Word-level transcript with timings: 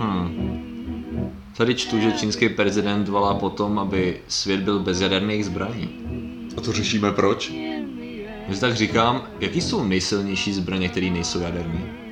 Hmm. 0.00 1.40
Tady 1.56 1.74
čtu, 1.74 2.00
že 2.00 2.12
čínský 2.12 2.48
prezident 2.48 3.08
volá 3.08 3.34
potom, 3.34 3.78
aby 3.78 4.20
svět 4.28 4.60
byl 4.60 4.78
bez 4.78 5.00
jaderných 5.00 5.44
zbraní. 5.44 5.88
A 6.56 6.60
to 6.60 6.72
řešíme 6.72 7.12
proč? 7.12 7.52
Když 8.46 8.58
tak 8.58 8.74
říkám, 8.74 9.22
jaký 9.40 9.60
jsou 9.60 9.84
nejsilnější 9.84 10.52
zbraně, 10.52 10.88
které 10.88 11.10
nejsou 11.10 11.40
jaderné? 11.40 12.04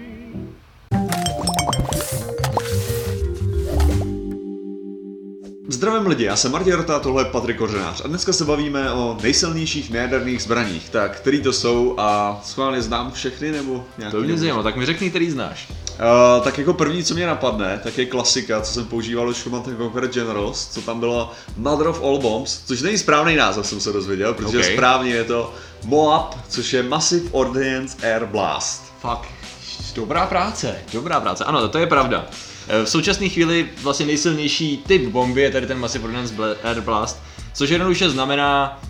Zdravím 5.69 6.07
lidi, 6.07 6.25
já 6.25 6.37
jsem 6.37 6.53
Martin 6.53 6.73
Rota, 6.73 6.99
tohle 6.99 7.23
je 7.23 7.31
Patrik 7.31 7.57
Kořenář 7.57 8.03
a 8.05 8.09
dneska 8.09 8.33
se 8.33 8.45
bavíme 8.45 8.93
o 8.93 9.19
nejsilnějších 9.23 9.91
nejaderných 9.91 10.43
zbraních. 10.43 10.89
Tak, 10.89 11.17
který 11.17 11.43
to 11.43 11.53
jsou 11.53 11.95
a 11.99 12.41
schválně 12.45 12.83
znám 12.83 13.13
všechny 13.13 13.53
nebo 13.53 13.85
nějaký? 13.99 14.17
To 14.17 14.23
mě 14.23 14.39
zajímá, 14.39 14.63
tak 14.63 14.77
mi 14.77 14.87
řekni, 14.87 15.11
který 15.11 15.31
znáš. 15.31 15.69
Uh, 15.93 16.45
tak 16.45 16.59
jako 16.59 16.75
první, 16.75 17.05
co 17.05 17.15
mě 17.15 17.27
napadne, 17.27 17.81
tak 17.83 17.99
je 17.99 18.07
klasika, 18.07 18.61
co 18.61 18.73
jsem 18.73 18.85
používal 18.85 19.29
už 19.29 19.43
Command 19.43 19.65
Conquer 19.77 20.09
Generals, 20.09 20.67
co 20.67 20.81
tam 20.83 21.01
bylo 21.01 21.31
Mother 21.57 21.87
of 21.87 22.03
All 22.03 22.19
Bombs, 22.19 22.61
což 22.67 22.83
není 22.83 22.99
správný 22.99 23.37
název, 23.37 23.67
jsem 23.67 23.81
se 23.81 23.93
dozvěděl, 23.93 24.35
protože 24.35 24.59
Okay. 24.59 24.73
správně 24.73 25.11
je 25.11 25.25
to 25.25 25.55
MOAB, 25.85 26.35
což 26.49 26.73
je 26.73 26.83
Massive 26.83 27.29
Ordnance 27.33 28.15
Air 28.15 28.27
Blast. 28.27 28.83
Fakt, 29.01 29.29
dobrá 29.95 30.27
práce. 30.27 30.77
Dobrá 30.93 31.21
práce, 31.21 31.45
ano, 31.45 31.69
to 31.69 31.79
je 31.79 31.87
pravda. 31.87 32.27
E, 32.69 32.85
V 32.85 32.89
současné 32.89 33.29
chvíli 33.29 33.69
vlastně 33.83 34.07
nejsilnější 34.07 34.77
typ 34.87 35.03
bomby 35.03 35.41
je 35.43 35.51
tady 35.51 35.67
ten 35.67 35.79
Massive 35.79 36.05
Ordnance 36.05 36.35
Air 36.63 36.81
Blast, 36.81 37.19
což 37.53 37.71
jednoduše 37.71 38.11
znamená, 38.11 38.81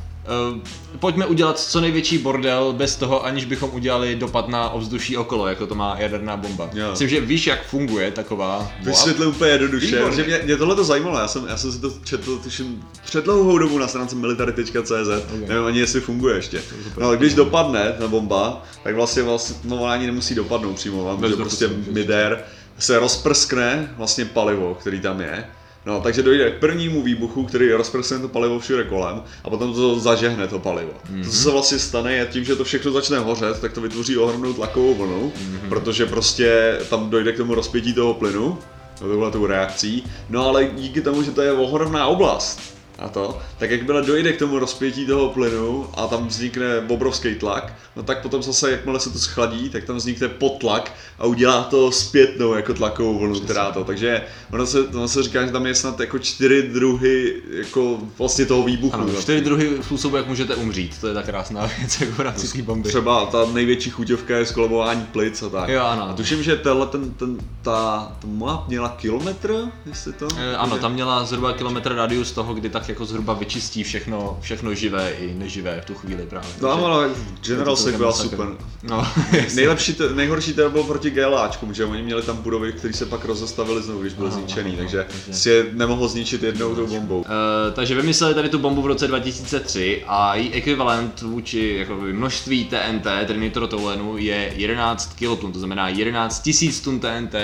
uh, 0.52 0.58
pojďme 0.98 1.26
udělat 1.26 1.58
co 1.58 1.80
největší 1.80 2.18
bordel 2.18 2.72
bez 2.72 2.96
toho, 2.96 3.24
aniž 3.26 3.44
bychom 3.44 3.70
udělali 3.72 4.16
dopad 4.16 4.48
na 4.48 4.70
ovzduší 4.70 5.16
okolo, 5.16 5.46
jako 5.46 5.66
to 5.66 5.74
má 5.74 5.96
jaderná 5.98 6.36
bomba. 6.36 6.70
Jo. 6.72 6.90
Myslím, 6.90 7.08
že 7.08 7.20
víš, 7.20 7.46
jak 7.46 7.66
funguje 7.66 8.10
taková. 8.10 8.72
Vysvětlím 8.82 9.28
úplně 9.28 9.50
jednoduše, 9.50 10.02
protože 10.02 10.24
mě, 10.24 10.40
mě 10.44 10.56
tohle 10.56 10.76
to 10.76 10.84
zajímalo, 10.84 11.18
já 11.18 11.28
jsem, 11.28 11.46
já 11.48 11.56
jsem 11.56 11.72
si 11.72 11.80
to 11.80 11.92
četl 12.04 12.38
tuším 12.38 12.84
před 13.04 13.24
dlouhou 13.24 13.58
dobu 13.58 13.78
na 13.78 13.88
stránce 13.88 14.16
military.cz, 14.16 14.90
okay. 14.90 15.48
nevím 15.48 15.64
ani 15.64 15.78
jestli 15.78 16.00
funguje 16.00 16.36
ještě. 16.36 16.62
No 16.98 17.06
ale 17.06 17.16
když 17.16 17.34
dopadne 17.34 17.94
ta 17.98 18.08
bomba, 18.08 18.62
tak 18.84 18.94
vlastně, 18.94 19.22
vlastně 19.22 19.56
no 19.64 19.82
ona 19.82 19.92
ani 19.92 20.06
nemusí 20.06 20.34
dopadnout 20.34 20.74
přímo, 20.74 21.04
vám, 21.04 21.28
že 21.28 21.36
prostě 21.36 21.68
midair 21.90 22.38
se 22.78 22.98
rozprskne 22.98 23.94
vlastně 23.96 24.24
palivo, 24.24 24.74
který 24.74 25.00
tam 25.00 25.20
je. 25.20 25.44
No, 25.86 26.00
takže 26.00 26.22
dojde 26.22 26.50
k 26.50 26.60
prvnímu 26.60 27.02
výbuchu, 27.02 27.44
který 27.44 27.72
rozprskne 27.72 28.18
to 28.18 28.28
palivo 28.28 28.58
všude 28.58 28.84
kolem 28.84 29.22
a 29.44 29.50
potom 29.50 29.74
to 29.74 30.00
zažehne 30.00 30.48
to 30.48 30.58
palivo. 30.58 30.92
Mm-hmm. 30.92 31.24
To, 31.24 31.30
co 31.30 31.36
se 31.36 31.50
vlastně 31.50 31.78
stane, 31.78 32.12
je 32.12 32.26
tím, 32.26 32.44
že 32.44 32.56
to 32.56 32.64
všechno 32.64 32.92
začne 32.92 33.18
hořet, 33.18 33.60
tak 33.60 33.72
to 33.72 33.80
vytvoří 33.80 34.18
ohromnou 34.18 34.52
tlakovou 34.52 34.94
vlnu, 34.94 35.32
mm-hmm. 35.36 35.68
protože 35.68 36.06
prostě 36.06 36.78
tam 36.90 37.10
dojde 37.10 37.32
k 37.32 37.36
tomu 37.36 37.54
rozpětí 37.54 37.94
toho 37.94 38.14
plynu, 38.14 38.58
tohle 38.98 39.30
tou 39.30 39.46
reakcí. 39.46 40.04
No 40.30 40.46
ale 40.48 40.64
díky 40.64 41.00
tomu, 41.00 41.22
že 41.22 41.30
to 41.30 41.42
je 41.42 41.52
ohromná 41.52 42.06
oblast 42.06 42.81
a 43.02 43.08
to, 43.08 43.38
tak 43.58 43.70
jakmile 43.70 44.02
dojde 44.02 44.32
k 44.32 44.38
tomu 44.38 44.58
rozpětí 44.58 45.06
toho 45.06 45.28
plynu 45.28 45.86
a 45.94 46.06
tam 46.06 46.26
vznikne 46.26 46.78
obrovský 46.88 47.34
tlak, 47.34 47.72
no 47.96 48.02
tak 48.02 48.22
potom 48.22 48.42
zase, 48.42 48.70
jakmile 48.70 49.00
se 49.00 49.10
to 49.10 49.18
schladí, 49.18 49.70
tak 49.70 49.84
tam 49.84 49.96
vznikne 49.96 50.28
potlak 50.28 50.92
a 51.18 51.26
udělá 51.26 51.62
to 51.62 51.92
zpětnou 51.92 52.52
jako 52.54 52.74
tlakovou 52.74 53.18
vlnu, 53.18 53.40
která 53.40 53.72
to. 53.72 53.84
Takže 53.84 54.22
ono 54.52 54.66
se, 54.66 54.80
ono 54.82 55.08
se 55.08 55.22
říká, 55.22 55.46
že 55.46 55.52
tam 55.52 55.66
je 55.66 55.74
snad 55.74 56.00
jako 56.00 56.18
čtyři 56.18 56.62
druhy 56.62 57.42
jako 57.52 57.98
vlastně 58.18 58.46
toho 58.46 58.62
výbuchu. 58.62 58.94
Ano, 58.94 59.08
čtyři 59.20 59.40
druhy 59.40 59.70
způsobů, 59.82 60.16
jak 60.16 60.26
můžete 60.26 60.54
umřít, 60.54 61.00
to 61.00 61.08
je 61.08 61.14
ta 61.14 61.22
krásná 61.22 61.66
věc, 61.78 62.00
jako 62.00 62.12
v 62.12 62.20
rámci 62.20 62.48
té 62.52 62.62
bomby. 62.62 62.88
Třeba 62.88 63.26
ta 63.26 63.46
největší 63.52 63.90
chuťovka 63.90 64.36
je 64.36 64.46
skolabování 64.46 65.06
plic 65.12 65.42
a 65.42 65.48
tak. 65.48 65.68
Jo, 65.68 65.82
ano. 65.82 66.08
A 66.08 66.12
tuším, 66.12 66.42
že 66.42 66.56
tenhle 66.56 66.86
ten, 66.86 67.10
ten, 67.10 67.38
ta, 67.62 68.12
ta 68.20 68.64
měla 68.68 68.88
kilometr, 68.88 69.54
jestli 69.86 70.12
to? 70.12 70.28
Eh, 70.36 70.56
Ano, 70.56 70.78
tam 70.78 70.92
měla 70.92 71.24
zhruba 71.24 71.52
kilometr 71.52 71.94
radius 71.94 72.32
toho, 72.32 72.54
kdy 72.54 72.68
tak 72.68 72.88
jako 72.92 73.04
zhruba 73.04 73.34
vyčistí 73.34 73.82
všechno, 73.82 74.38
všechno 74.40 74.74
živé 74.74 75.10
i 75.10 75.34
neživé 75.34 75.80
v 75.80 75.84
tu 75.84 75.94
chvíli 75.94 76.22
právě. 76.26 76.50
No 76.60 76.70
ale 76.70 77.10
General 77.46 77.76
celkem 77.76 77.98
byla 77.98 78.12
super. 78.12 78.46
No, 78.82 79.06
Nejlepší, 79.54 79.94
to, 79.94 80.14
nejhorší 80.14 80.52
to 80.54 80.70
bylo 80.70 80.84
proti 80.84 81.10
GLAčkům, 81.10 81.74
že 81.74 81.84
oni 81.84 82.02
měli 82.02 82.22
tam 82.22 82.36
budovy, 82.36 82.72
které 82.72 82.94
se 82.94 83.06
pak 83.06 83.24
rozestavily 83.24 83.82
znovu, 83.82 84.00
když 84.00 84.12
byly 84.12 84.28
Aha, 84.28 84.38
zničený, 84.38 84.70
aha, 84.70 84.78
takže 84.78 85.06
takže- 85.08 85.34
si 85.34 85.48
je 85.50 85.66
nemohl 85.72 86.08
zničit 86.08 86.42
jednou 86.42 86.74
tou 86.74 86.86
bombou. 86.86 87.18
Uh, 87.18 87.24
takže 87.72 87.94
vymysleli 87.94 88.34
tady 88.34 88.48
tu 88.48 88.58
bombu 88.58 88.82
v 88.82 88.86
roce 88.86 89.08
2003 89.08 90.04
a 90.06 90.34
její 90.34 90.52
ekvivalent 90.52 91.20
vůči 91.22 91.76
jako 91.78 91.94
množství 92.12 92.64
TNT, 92.64 93.06
tedy 93.26 93.40
nitrotolenu, 93.40 94.16
je 94.16 94.52
11 94.56 95.14
kilotun, 95.14 95.52
to 95.52 95.58
znamená 95.58 95.88
11 95.88 96.50
000 96.62 96.74
tun 96.84 97.00
TNT, 97.00 97.34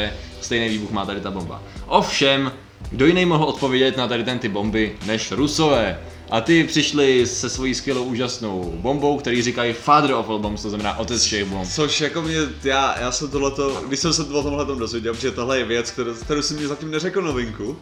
stejný 0.41 0.69
výbuch 0.69 0.91
má 0.91 1.07
tady 1.07 1.21
ta 1.21 1.31
bomba. 1.31 1.63
Ovšem, 1.87 2.53
kdo 2.91 3.07
jiný 3.07 3.25
mohl 3.25 3.45
odpovědět 3.45 3.97
na 3.97 4.09
tady 4.09 4.25
ten 4.25 4.39
ty 4.39 4.49
bomby 4.49 4.97
než 5.07 5.33
Rusové? 5.33 6.01
A 6.31 6.41
ty 6.41 6.65
přišli 6.65 7.27
se 7.27 7.51
svojí 7.51 7.75
skvělou 7.75 8.05
úžasnou 8.05 8.73
bombou, 8.77 9.19
který 9.19 9.43
říkají 9.43 9.73
Father 9.73 10.13
of 10.13 10.29
all 10.29 10.39
bombs, 10.39 10.63
to 10.63 10.69
znamená 10.69 10.99
otec 10.99 11.25
všech 11.25 11.45
bomb. 11.45 11.69
Což 11.71 12.01
jako 12.01 12.23
mě, 12.23 12.37
já, 12.65 13.01
já 13.01 13.13
jsem 13.13 13.31
tohleto, 13.31 13.83
když 13.89 14.01
jsem 14.01 14.13
se 14.13 14.23
o 14.23 14.43
tomhle 14.43 14.67
tom 14.67 14.79
dozvěděl, 14.79 15.15
protože 15.15 15.31
tohle 15.31 15.59
je 15.59 15.65
věc, 15.65 15.91
kterou, 15.91 16.15
kterou 16.15 16.43
si 16.43 16.55
mě 16.55 16.69
zatím 16.69 16.91
neřekl 16.91 17.23
novinku, 17.23 17.77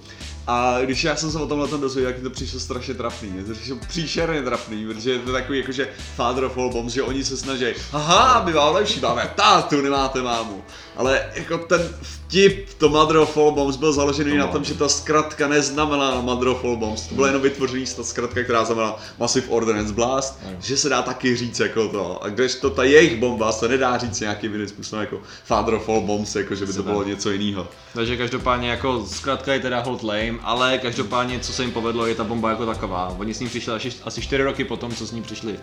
a 0.47 0.79
když 0.81 1.05
já 1.05 1.17
jsem 1.17 1.31
se 1.31 1.39
o 1.39 1.47
tomhle 1.47 1.69
tom 1.69 1.81
dozvěděl, 1.81 2.13
tak 2.13 2.23
mi 2.23 2.29
to 2.29 2.35
přišlo 2.35 2.61
strašně 2.61 2.95
trapný, 2.95 3.29
mě 3.31 3.45
to 3.45 3.53
přišlo 3.53 3.77
příšerně 3.89 4.43
trapný, 4.43 4.87
protože 4.87 5.11
je 5.11 5.19
to 5.19 5.33
takový 5.33 5.59
jakože 5.59 5.89
Father 6.17 6.45
of 6.45 6.59
all 6.59 6.71
bombs, 6.71 6.93
že 6.93 7.03
oni 7.03 7.25
se 7.25 7.37
snaží, 7.37 7.65
aha, 7.93 8.43
my 8.45 8.53
vám 8.53 8.75
lepší, 8.75 9.01
máme 9.01 9.31
tátu, 9.35 9.81
nemáte 9.81 10.23
mámu. 10.23 10.65
Ale 10.97 11.27
jako 11.35 11.59
ten 11.59 11.89
vtip, 12.03 12.69
to 12.79 12.89
Mother 12.89 13.17
of 13.17 13.37
all 13.37 13.53
bombs 13.53 13.77
byl 13.77 13.93
založený 13.93 14.31
To 14.31 14.37
na 14.37 14.47
tom, 14.47 14.65
že 14.65 14.75
ta 14.75 14.89
zkratka 14.89 15.49
neznamená 15.49 16.21
Mother 16.21 16.49
of 16.49 16.65
all 16.65 16.77
bombs, 16.77 17.07
to 17.07 17.15
byla 17.15 17.27
jenom 17.27 17.43
vytvořený 17.43 17.85
ta 17.97 18.05
zkratka, 18.05 18.43
která 18.45 18.65
znamená 18.65 18.97
Massive 19.19 19.47
Ordnance 19.47 19.93
Blast, 19.93 20.41
Ano. 20.49 20.57
že 20.61 20.77
se 20.77 20.89
dá 20.89 21.03
taky 21.03 21.37
říct 21.37 21.61
jako 21.61 21.89
to. 21.89 22.25
A 22.25 22.29
když 22.29 22.55
to 22.55 22.71
ta 22.71 22.85
jejich 22.85 23.21
bomba 23.21 23.53
se 23.53 23.69
nedá 23.69 23.99
říct 23.99 24.21
nějakým 24.21 24.53
jiným 24.53 24.69
způsobem 24.69 25.01
jako 25.01 25.21
Father 25.45 25.75
of 25.75 25.89
all 25.89 26.01
bombs, 26.01 26.37
jako 26.37 26.55
že 26.55 26.67
by 26.67 26.73
to 26.73 26.83
bylo 26.83 27.05
něco 27.05 27.31
jiného. 27.31 27.69
Takže 27.95 28.17
každopádně 28.17 28.71
jako 28.71 29.07
zkrátka 29.07 29.53
je 29.53 29.61
teda 29.61 29.81
hold 29.81 30.03
lame, 30.03 30.36
ale 30.43 30.79
každopádně 30.79 31.41
co 31.41 31.53
se 31.53 31.63
jim 31.63 31.73
povedlo 31.73 32.07
je 32.07 32.15
ta 32.15 32.25
bomba 32.25 32.51
jako 32.51 32.67
taková. 32.67 33.17
Oni 33.19 33.35
s 33.35 33.41
ní 33.41 33.49
přišli 33.49 33.73
asi, 33.73 33.93
asi 34.05 34.23
4 34.23 34.43
roky 34.43 34.65
potom, 34.65 34.95
co 34.95 35.07
s 35.07 35.13
ní 35.13 35.23
přišli 35.23 35.59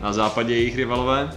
na 0.00 0.12
západě 0.12 0.54
jejich 0.54 0.76
rivalové. 0.76 1.30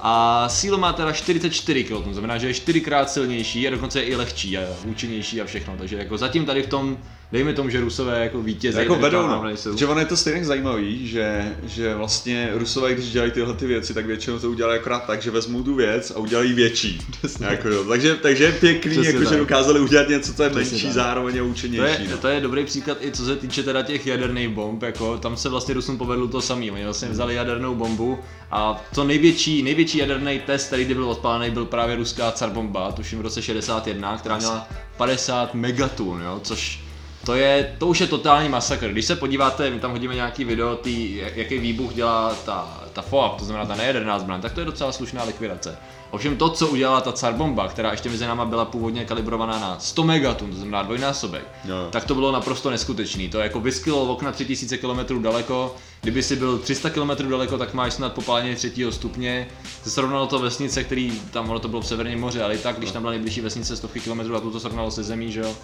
A 0.00 0.48
sílu 0.48 0.78
má 0.78 0.92
teda 0.92 1.12
44 1.12 1.84
kg, 1.84 2.04
to 2.04 2.12
znamená, 2.12 2.38
že 2.38 2.46
je 2.46 2.54
čtyřikrát 2.54 3.10
silnější 3.10 3.68
a 3.68 3.70
dokonce 3.70 4.00
je 4.00 4.06
i 4.06 4.16
lehčí 4.16 4.58
a 4.58 4.60
účinnější 4.84 5.40
a 5.40 5.44
všechno. 5.44 5.76
Takže 5.78 5.96
jako 5.96 6.18
zatím 6.18 6.46
tady 6.46 6.62
v 6.62 6.66
tom, 6.66 6.98
dejme 7.34 7.52
tomu, 7.52 7.70
že 7.70 7.80
Rusové 7.80 8.22
jako 8.22 8.42
vítězí. 8.42 8.78
Jako 8.78 8.96
vedou, 8.96 9.22
to 9.22 9.28
no. 9.28 9.76
Že 9.76 9.86
ono 9.86 10.00
je 10.00 10.06
to 10.06 10.16
stejně 10.16 10.44
zajímavý, 10.44 11.08
že, 11.08 11.56
že 11.66 11.94
vlastně 11.94 12.50
Rusové, 12.54 12.94
když 12.94 13.10
dělají 13.10 13.32
tyhle 13.32 13.54
ty 13.54 13.66
věci, 13.66 13.94
tak 13.94 14.06
většinou 14.06 14.38
to 14.38 14.50
udělají 14.50 14.80
akorát 14.80 15.06
tak, 15.06 15.22
že 15.22 15.30
vezmou 15.30 15.62
tu 15.62 15.74
věc 15.74 16.12
a 16.16 16.18
udělají 16.18 16.52
větší. 16.52 17.00
jako, 17.40 17.68
jo. 17.68 17.84
takže, 17.84 18.14
takže 18.14 18.44
je 18.44 18.52
pěkný, 18.52 18.90
Přesně 18.92 19.12
jako, 19.12 19.24
že 19.24 19.36
dokázali 19.38 19.80
udělat 19.80 20.08
něco, 20.08 20.34
co 20.34 20.42
je 20.42 20.50
Přesně 20.50 20.70
menší, 20.70 20.86
tak. 20.86 20.92
zároveň 20.94 21.34
a 21.34 21.38
To 21.38 21.46
účinnější. 21.46 22.02
je, 22.02 22.08
no. 22.10 22.16
to 22.18 22.28
je 22.28 22.40
dobrý 22.40 22.64
příklad 22.64 22.98
i 23.00 23.10
co 23.10 23.24
se 23.24 23.36
týče 23.36 23.62
teda 23.62 23.82
těch 23.82 24.06
jaderných 24.06 24.48
bomb, 24.48 24.82
jako 24.82 25.18
tam 25.18 25.36
se 25.36 25.48
vlastně 25.48 25.74
Rusům 25.74 25.98
povedlo 25.98 26.28
to 26.28 26.40
samé. 26.40 26.72
Oni 26.72 26.84
vlastně 26.84 27.08
vzali 27.08 27.34
jadernou 27.34 27.74
bombu 27.74 28.18
a 28.50 28.84
to 28.94 29.04
největší, 29.04 29.62
největší 29.62 29.98
jaderný 29.98 30.40
test, 30.46 30.66
který 30.66 30.84
kdy 30.84 30.94
byl 30.94 31.10
odpálený, 31.10 31.50
byl 31.50 31.64
právě 31.64 31.96
ruská 31.96 32.32
car 32.32 32.50
bomba, 32.50 32.92
tuším 32.92 33.18
v 33.18 33.22
roce 33.22 33.42
61, 33.42 34.18
která 34.18 34.36
měla 34.38 34.68
50 34.96 35.54
megatun, 35.54 36.22
jo, 36.22 36.40
což 36.44 36.83
to 37.26 37.34
je, 37.34 37.74
to 37.78 37.86
už 37.86 38.00
je 38.00 38.06
totální 38.06 38.48
masakr. 38.48 38.88
Když 38.88 39.04
se 39.04 39.16
podíváte, 39.16 39.70
my 39.70 39.80
tam 39.80 39.90
hodíme 39.90 40.14
nějaký 40.14 40.44
video, 40.44 40.76
tý, 40.76 41.16
jak- 41.16 41.36
jaký 41.36 41.58
výbuch 41.58 41.94
dělá 41.94 42.34
ta, 42.44 42.80
ta 42.92 43.02
FOAP, 43.02 43.38
to 43.38 43.44
znamená 43.44 43.66
ta 43.66 43.74
nejaderná 43.76 44.18
zbraň, 44.18 44.40
tak 44.40 44.52
to 44.52 44.60
je 44.60 44.66
docela 44.66 44.92
slušná 44.92 45.24
likvidace. 45.24 45.78
Ovšem 46.10 46.36
to, 46.36 46.50
co 46.50 46.66
udělala 46.68 47.00
ta 47.00 47.12
car 47.12 47.32
bomba, 47.34 47.68
která 47.68 47.90
ještě 47.90 48.10
mezi 48.10 48.26
náma 48.26 48.44
byla 48.44 48.64
původně 48.64 49.04
kalibrovaná 49.04 49.58
na 49.58 49.76
100 49.78 50.04
megatun, 50.04 50.50
to 50.50 50.56
znamená 50.56 50.82
dvojnásobek, 50.82 51.44
Jo. 51.64 51.74
tak 51.90 52.04
to 52.04 52.14
bylo 52.14 52.32
naprosto 52.32 52.70
neskutečný. 52.70 53.28
To 53.28 53.38
jako 53.38 53.60
vyskylo 53.60 54.02
okna 54.12 54.32
3000 54.32 54.78
km 54.78 55.22
daleko, 55.22 55.76
kdyby 56.00 56.22
si 56.22 56.36
byl 56.36 56.58
300 56.58 56.90
km 56.90 57.30
daleko, 57.30 57.58
tak 57.58 57.74
máš 57.74 57.94
snad 57.94 58.12
popálení 58.12 58.54
třetího 58.54 58.92
stupně. 58.92 59.46
Srovnalo 59.88 60.26
to 60.26 60.38
vesnice, 60.38 60.84
který 60.84 61.20
tam 61.30 61.50
ono 61.50 61.58
to 61.58 61.68
bylo 61.68 61.82
v 61.82 61.86
Severním 61.86 62.20
moři, 62.20 62.42
ale 62.42 62.54
i 62.54 62.58
tak, 62.58 62.76
když 62.78 62.90
tam 62.90 63.02
byla 63.02 63.10
nejbližší 63.10 63.40
vesnice 63.40 63.76
stovky 63.76 64.00
kilometrů 64.00 64.36
a 64.36 64.40
tu 64.40 64.50
to 64.50 64.60
srovnalo 64.60 64.90
se 64.90 65.02
zemí, 65.02 65.32
že 65.32 65.40
jo. 65.40 65.54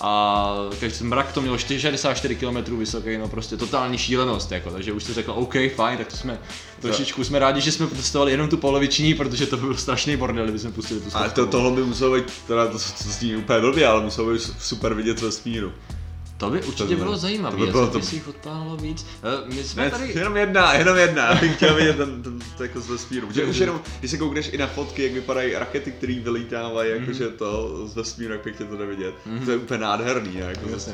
A 0.00 0.54
každý 0.80 1.04
mrak 1.04 1.32
to 1.32 1.40
mělo 1.40 1.58
64 1.58 2.34
km 2.34 2.76
vysoký, 2.78 3.18
no 3.18 3.28
prostě 3.28 3.56
totální 3.56 3.98
šílenost, 3.98 4.52
jako, 4.52 4.70
takže 4.70 4.92
už 4.92 5.04
si 5.04 5.14
řekl, 5.14 5.32
OK, 5.36 5.54
fajn, 5.76 5.98
tak 5.98 6.06
to 6.06 6.16
jsme 6.16 6.38
trošičku 6.80 7.24
jsme 7.24 7.38
rádi, 7.38 7.60
že 7.60 7.72
jsme 7.72 7.86
testovali 7.86 8.32
jenom 8.32 8.48
tu 8.48 8.56
poloviční, 8.56 9.14
protože 9.14 9.46
to 9.46 9.56
by 9.56 9.62
byl 9.62 9.76
strašný 9.76 10.16
bordel, 10.16 10.44
kdyby 10.44 10.58
jsme 10.58 10.72
pustili 10.72 11.00
tu 11.00 11.10
Ale 11.14 11.24
to, 11.24 11.30
stovkovou. 11.30 11.50
tohle 11.50 11.82
by 11.82 11.88
muselo 11.88 12.16
být, 12.16 12.24
teda 12.46 12.66
to, 12.66 12.72
to 12.72 12.78
zní 12.98 13.36
úplně 13.36 13.60
blbě, 13.60 13.86
ale 13.86 14.00
muselo 14.04 14.32
být 14.32 14.42
super 14.60 14.94
vidět 14.94 15.20
vesmíru. 15.20 15.72
To 16.38 16.50
by 16.50 16.62
určitě 16.62 16.84
by- 16.94 16.96
bylo 16.96 17.12
to 17.12 17.18
zajímavé, 17.18 17.56
by 17.56 17.66
by 17.66 17.72
bylo 17.72 17.86
to... 17.86 17.92
to- 17.98 18.04
si 18.06 18.14
jich 18.16 18.28
odpálilo 18.28 18.76
víc. 18.76 19.06
Eh, 19.48 19.54
My 19.54 19.64
jsme 19.64 19.82
Ne, 19.84 19.90
tady... 19.90 20.12
jenom 20.18 20.36
jedna, 20.36 20.74
jenom 20.74 20.96
jedna, 20.96 21.24
já 21.26 21.34
bych 21.34 21.56
chtěl 21.56 21.74
vidět 21.74 21.96
ten, 21.96 22.22
ten, 22.22 22.38
ten 22.38 22.66
jako 22.66 22.80
z 22.80 22.88
vesmíru. 22.88 23.26
Protože 23.26 23.44
už 23.50 23.56
jenom, 23.56 23.80
když 23.98 24.10
se 24.10 24.18
koukneš 24.18 24.48
i 24.52 24.58
na 24.58 24.66
fotky, 24.66 25.02
jak 25.02 25.12
vypadají 25.12 25.52
rakety, 25.52 25.92
které 25.92 26.20
vylítávají, 26.20 26.90
jakože 26.90 27.28
to 27.28 27.82
z 27.86 27.94
vesmíru, 27.94 28.32
jak 28.32 28.42
pěkně 28.42 28.66
to 28.66 28.76
jde 28.76 28.86
vidět. 28.86 29.14
To 29.44 29.50
je 29.50 29.56
úplně 29.56 29.80
nádherný, 29.80 30.34
jako. 30.36 30.68
Jasně. 30.68 30.92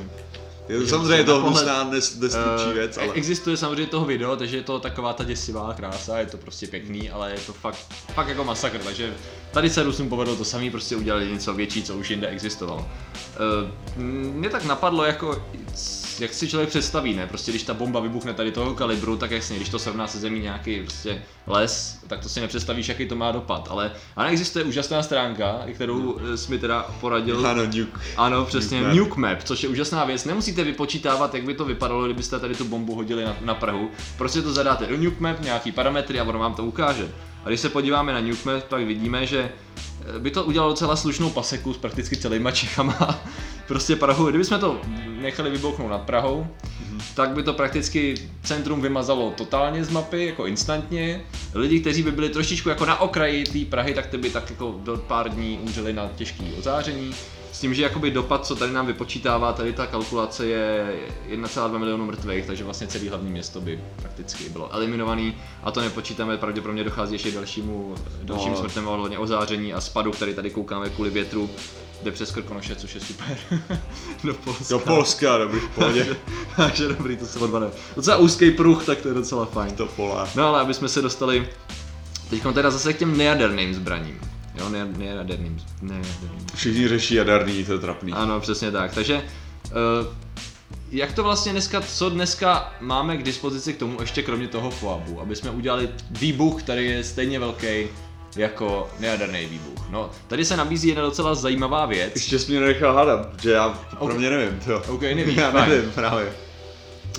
Je 0.69 0.81
to 0.81 0.87
samozřejmě 0.87 1.25
to 1.25 1.41
hnusná, 1.41 1.91
nes- 1.91 2.35
Eh, 2.71 2.75
věc, 2.75 2.99
ale... 2.99 3.13
Existuje 3.13 3.57
samozřejmě 3.57 3.87
toho 3.87 4.05
video, 4.05 4.37
takže 4.37 4.57
je 4.57 4.63
to 4.63 4.79
taková 4.81 5.13
ta 5.13 5.25
děsivá 5.25 5.75
krása, 5.75 6.19
je 6.19 6.27
to 6.27 6.37
prostě 6.37 6.67
pěkný, 6.67 7.11
ale 7.11 7.31
je 7.31 7.41
to 7.47 7.53
fakt, 7.53 7.87
fakt 8.15 8.29
jako 8.29 8.45
masakr, 8.45 8.79
takže 8.79 9.15
tady 9.53 9.71
se 9.71 9.83
Rusům 9.83 10.09
povedlo 10.09 10.37
to 10.37 10.45
samý, 10.45 10.71
prostě 10.71 10.97
udělali 10.97 11.33
něco 11.33 11.55
větší, 11.55 11.83
co 11.83 11.95
už 11.95 12.11
jinde 12.11 12.29
existovalo. 12.29 12.89
Uh, 13.97 14.03
mě 14.35 14.51
tak 14.51 14.65
napadlo 14.65 15.05
jako, 15.05 15.43
jak 16.21 16.35
si 16.35 16.49
člověk 16.49 16.69
představí, 16.69 17.15
ne? 17.15 17.27
Prostě 17.27 17.53
když 17.53 17.63
ta 17.63 17.75
bomba 17.75 18.01
vybuchne 18.01 18.35
tady 18.35 18.53
toho 18.53 18.75
kalibru, 18.75 19.17
tak 19.17 19.31
jasně, 19.31 19.57
když 19.57 19.69
to 19.69 19.79
srovná 19.79 20.07
se 20.07 20.19
zemí 20.19 20.41
nějaký 20.41 20.81
prostě 20.81 21.23
les, 21.47 21.99
tak 22.07 22.21
to 22.21 22.29
si 22.29 22.41
nepředstavíš, 22.41 22.89
jaký 22.89 23.09
to 23.09 23.17
má 23.17 23.33
dopad. 23.33 23.69
Ale, 23.71 23.91
ale 24.17 24.29
existuje 24.29 24.65
úžasná 24.65 25.03
stránka, 25.03 25.61
kterou 25.75 26.19
eh, 26.33 26.37
jsi 26.37 26.51
mi 26.51 26.59
teda 26.59 26.83
poradil. 27.01 27.47
Ano, 27.47 27.63
nuke. 27.65 28.01
Ano, 28.17 28.45
přesně, 28.45 28.81
Nuke 28.81 28.95
nuke 28.95 29.21
map. 29.21 29.31
map. 29.31 29.43
což 29.43 29.63
je 29.63 29.69
úžasná 29.69 30.05
věc. 30.05 30.25
Nemusíte 30.25 30.65
vypočítávat, 30.65 31.35
jak 31.35 31.45
by 31.45 31.55
to 31.55 31.65
vypadalo, 31.65 32.05
kdybyste 32.05 32.41
tady 32.41 32.55
tu 32.55 32.65
bombu 32.65 32.95
hodili 32.95 33.25
na, 33.25 33.37
na 33.41 33.55
Prahu. 33.55 33.91
Prostě 34.19 34.43
to 34.43 34.53
zadáte 34.53 34.87
do 34.87 34.97
nuke 34.97 35.17
map, 35.21 35.41
nějaký 35.41 35.73
parametry 35.73 36.21
a 36.21 36.25
ono 36.25 36.39
vám 36.39 36.55
to 36.55 36.65
ukáže. 36.65 37.09
A 37.45 37.49
když 37.49 37.61
se 37.61 37.69
podíváme 37.69 38.13
na 38.13 38.21
nuke 38.21 38.41
map, 38.45 38.65
tak 38.65 38.83
vidíme, 38.85 39.27
že 39.27 39.53
eh, 40.17 40.19
by 40.19 40.31
to 40.31 40.45
udělalo 40.45 40.73
docela 40.73 40.97
slušnou 40.97 41.31
paseku 41.31 41.75
s 41.75 41.79
prakticky 41.79 42.17
celýma 42.17 42.51
Čechama. 42.51 43.21
prostě 43.69 43.97
Prahu, 43.97 44.27
kdybychom 44.27 44.59
to 44.59 44.81
nechali 45.25 45.51
vybouchnout 45.51 45.91
nad 45.91 46.03
Prahou, 46.03 46.47
tak 47.15 47.31
by 47.31 47.43
to 47.43 47.53
prakticky 47.53 48.15
centrum 48.43 48.81
vymazalo 48.81 49.31
totálně 49.37 49.85
z 49.85 49.91
mapy, 49.91 50.27
jako 50.27 50.47
instantně. 50.47 51.21
Lidi, 51.55 51.81
kteří 51.81 52.03
by 52.03 52.13
byli 52.13 52.29
trošičku 52.29 52.69
jako 52.69 52.87
na 52.87 53.01
okraji 53.01 53.45
té 53.45 53.71
Prahy, 53.71 53.95
tak 53.95 54.07
ty 54.07 54.19
by 54.19 54.31
tak 54.31 54.51
jako 54.51 54.75
do 54.83 54.97
pár 54.97 55.31
dní 55.31 55.59
umřeli 55.63 55.93
na 55.93 56.09
těžký 56.17 56.53
ozáření. 56.59 57.15
S 57.53 57.61
tím, 57.61 57.75
že 57.75 57.83
jakoby 57.83 58.11
dopad, 58.11 58.47
co 58.47 58.57
tady 58.57 58.73
nám 58.73 58.87
vypočítává, 58.87 59.53
tady 59.53 59.73
ta 59.73 59.87
kalkulace 59.87 60.47
je 60.47 60.95
1,2 61.29 61.79
milionu 61.79 62.07
mrtvých, 62.07 62.47
takže 62.47 62.65
vlastně 62.65 62.87
celé 62.87 63.09
hlavní 63.09 63.31
město 63.31 63.61
by 63.61 63.81
prakticky 63.97 64.49
bylo 64.49 64.73
eliminovaný. 64.75 65.35
A 65.63 65.71
to 65.71 65.81
nepočítáme, 65.81 66.37
pravděpodobně 66.37 66.85
dochází 66.85 67.15
ještě 67.15 67.31
k 67.31 67.35
dalšímu, 67.35 67.95
dalším 68.23 68.53
No. 68.53 68.59
smrtem 68.59 68.89
ohledně 68.89 69.19
ozáření 69.19 69.75
a 69.75 69.81
spadu, 69.81 70.11
který 70.13 70.35
tady 70.35 70.51
koukáme 70.51 70.91
kvůli 70.91 71.11
větru. 71.11 71.51
Jde 72.03 72.11
přes 72.11 72.31
Krkonoše, 72.31 72.77
což 72.77 72.95
je 72.95 73.01
super. 73.01 73.39
do 74.25 74.35
Polska. 74.35 74.65
Do 74.71 74.79
Polska, 74.79 75.39
dobrý, 75.39 75.61
v 75.61 75.69
pohodě. 75.69 76.17
Takže 76.57 76.89
dobrý, 76.89 77.17
to 77.17 77.27
se 77.27 77.39
odvane. 77.39 77.67
Docela 77.97 78.17
úzký 78.17 78.51
pruh, 78.51 78.87
tak 78.87 78.99
to 78.99 79.09
je 79.09 79.15
docela 79.15 79.45
fajn. 79.45 79.77
To 79.77 79.87
pole. 79.87 80.29
No 80.35 80.47
ale 80.47 80.61
aby 80.61 80.75
jsme 80.75 80.89
se 80.89 81.03
dostali 81.03 81.49
teď 82.31 82.43
teda 82.55 82.71
zase 82.71 82.93
k 82.93 82.99
těm 82.99 83.17
nejaderným 83.17 83.75
zbraním. 83.75 84.21
Jo, 84.55 84.69
ne- 84.69 84.93
nejaderným, 84.97 85.61
nejaderným. 85.83 86.47
Všichni 86.55 86.89
řeší 86.89 87.15
jaderný, 87.15 87.65
to 87.65 87.73
je 87.73 87.79
trapný. 87.79 88.13
Ano, 88.13 88.41
přesně 88.41 88.71
tak. 88.71 88.95
Takže 88.95 89.23
uh, 89.65 90.15
jak 90.91 91.13
to 91.13 91.23
vlastně 91.23 91.53
dneska, 91.53 91.81
co 91.81 92.11
dneska 92.11 92.73
máme 92.81 93.17
k 93.17 93.23
dispozici 93.23 93.73
k 93.73 93.79
tomu 93.79 94.01
ještě 94.01 94.23
kromě 94.23 94.49
toho 94.49 94.71
FOABu, 94.71 95.21
aby 95.21 95.37
jsme 95.37 95.51
udělali 95.51 95.89
výbuch, 96.11 96.63
který 96.63 96.87
je 96.87 97.05
stejně 97.05 97.39
velký 97.39 97.87
jako 98.37 98.91
nejaderný 98.99 99.47
výbuch. 99.47 99.91
No, 99.91 100.11
tady 100.27 100.45
se 100.45 100.57
nabízí 100.57 100.89
jedna 100.89 101.03
docela 101.03 101.35
zajímavá 101.35 101.87
věc. 101.87 102.13
Ještě 102.15 102.39
jsi 102.39 102.51
mě 102.53 102.61
nenechal 102.61 102.95
hádat, 102.95 103.41
že 103.43 103.51
já 103.51 103.79
pro 103.99 104.15
mě 104.15 104.31
nevím, 104.31 104.61
to. 104.65 104.83
OK, 104.95 105.03
nevíš, 105.03 105.37
já 105.41 105.51
fajn. 105.51 105.71
nevím 105.71 105.91
právě. 105.91 106.33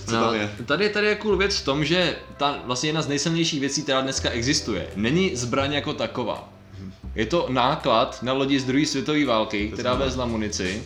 Co 0.09 0.15
No, 0.15 0.33
je? 0.33 0.51
Tady, 0.65 0.89
tady 0.89 1.07
je 1.07 1.15
cool 1.15 1.37
věc 1.37 1.55
v 1.57 1.65
tom, 1.65 1.85
že 1.85 2.15
ta 2.37 2.59
vlastně 2.65 2.89
jedna 2.89 3.01
z 3.01 3.07
nejsilnějších 3.07 3.59
věcí, 3.59 3.83
která 3.83 4.01
dneska 4.01 4.29
existuje, 4.29 4.87
není 4.95 5.35
zbraň 5.35 5.73
jako 5.73 5.93
taková. 5.93 6.49
Je 7.15 7.25
to 7.25 7.45
náklad 7.49 8.23
na 8.23 8.33
lodi 8.33 8.59
z 8.59 8.63
druhé 8.65 8.85
světové 8.85 9.25
války, 9.25 9.67
která 9.73 9.89
znamená? 9.91 10.05
vezla 10.05 10.25
munici 10.25 10.83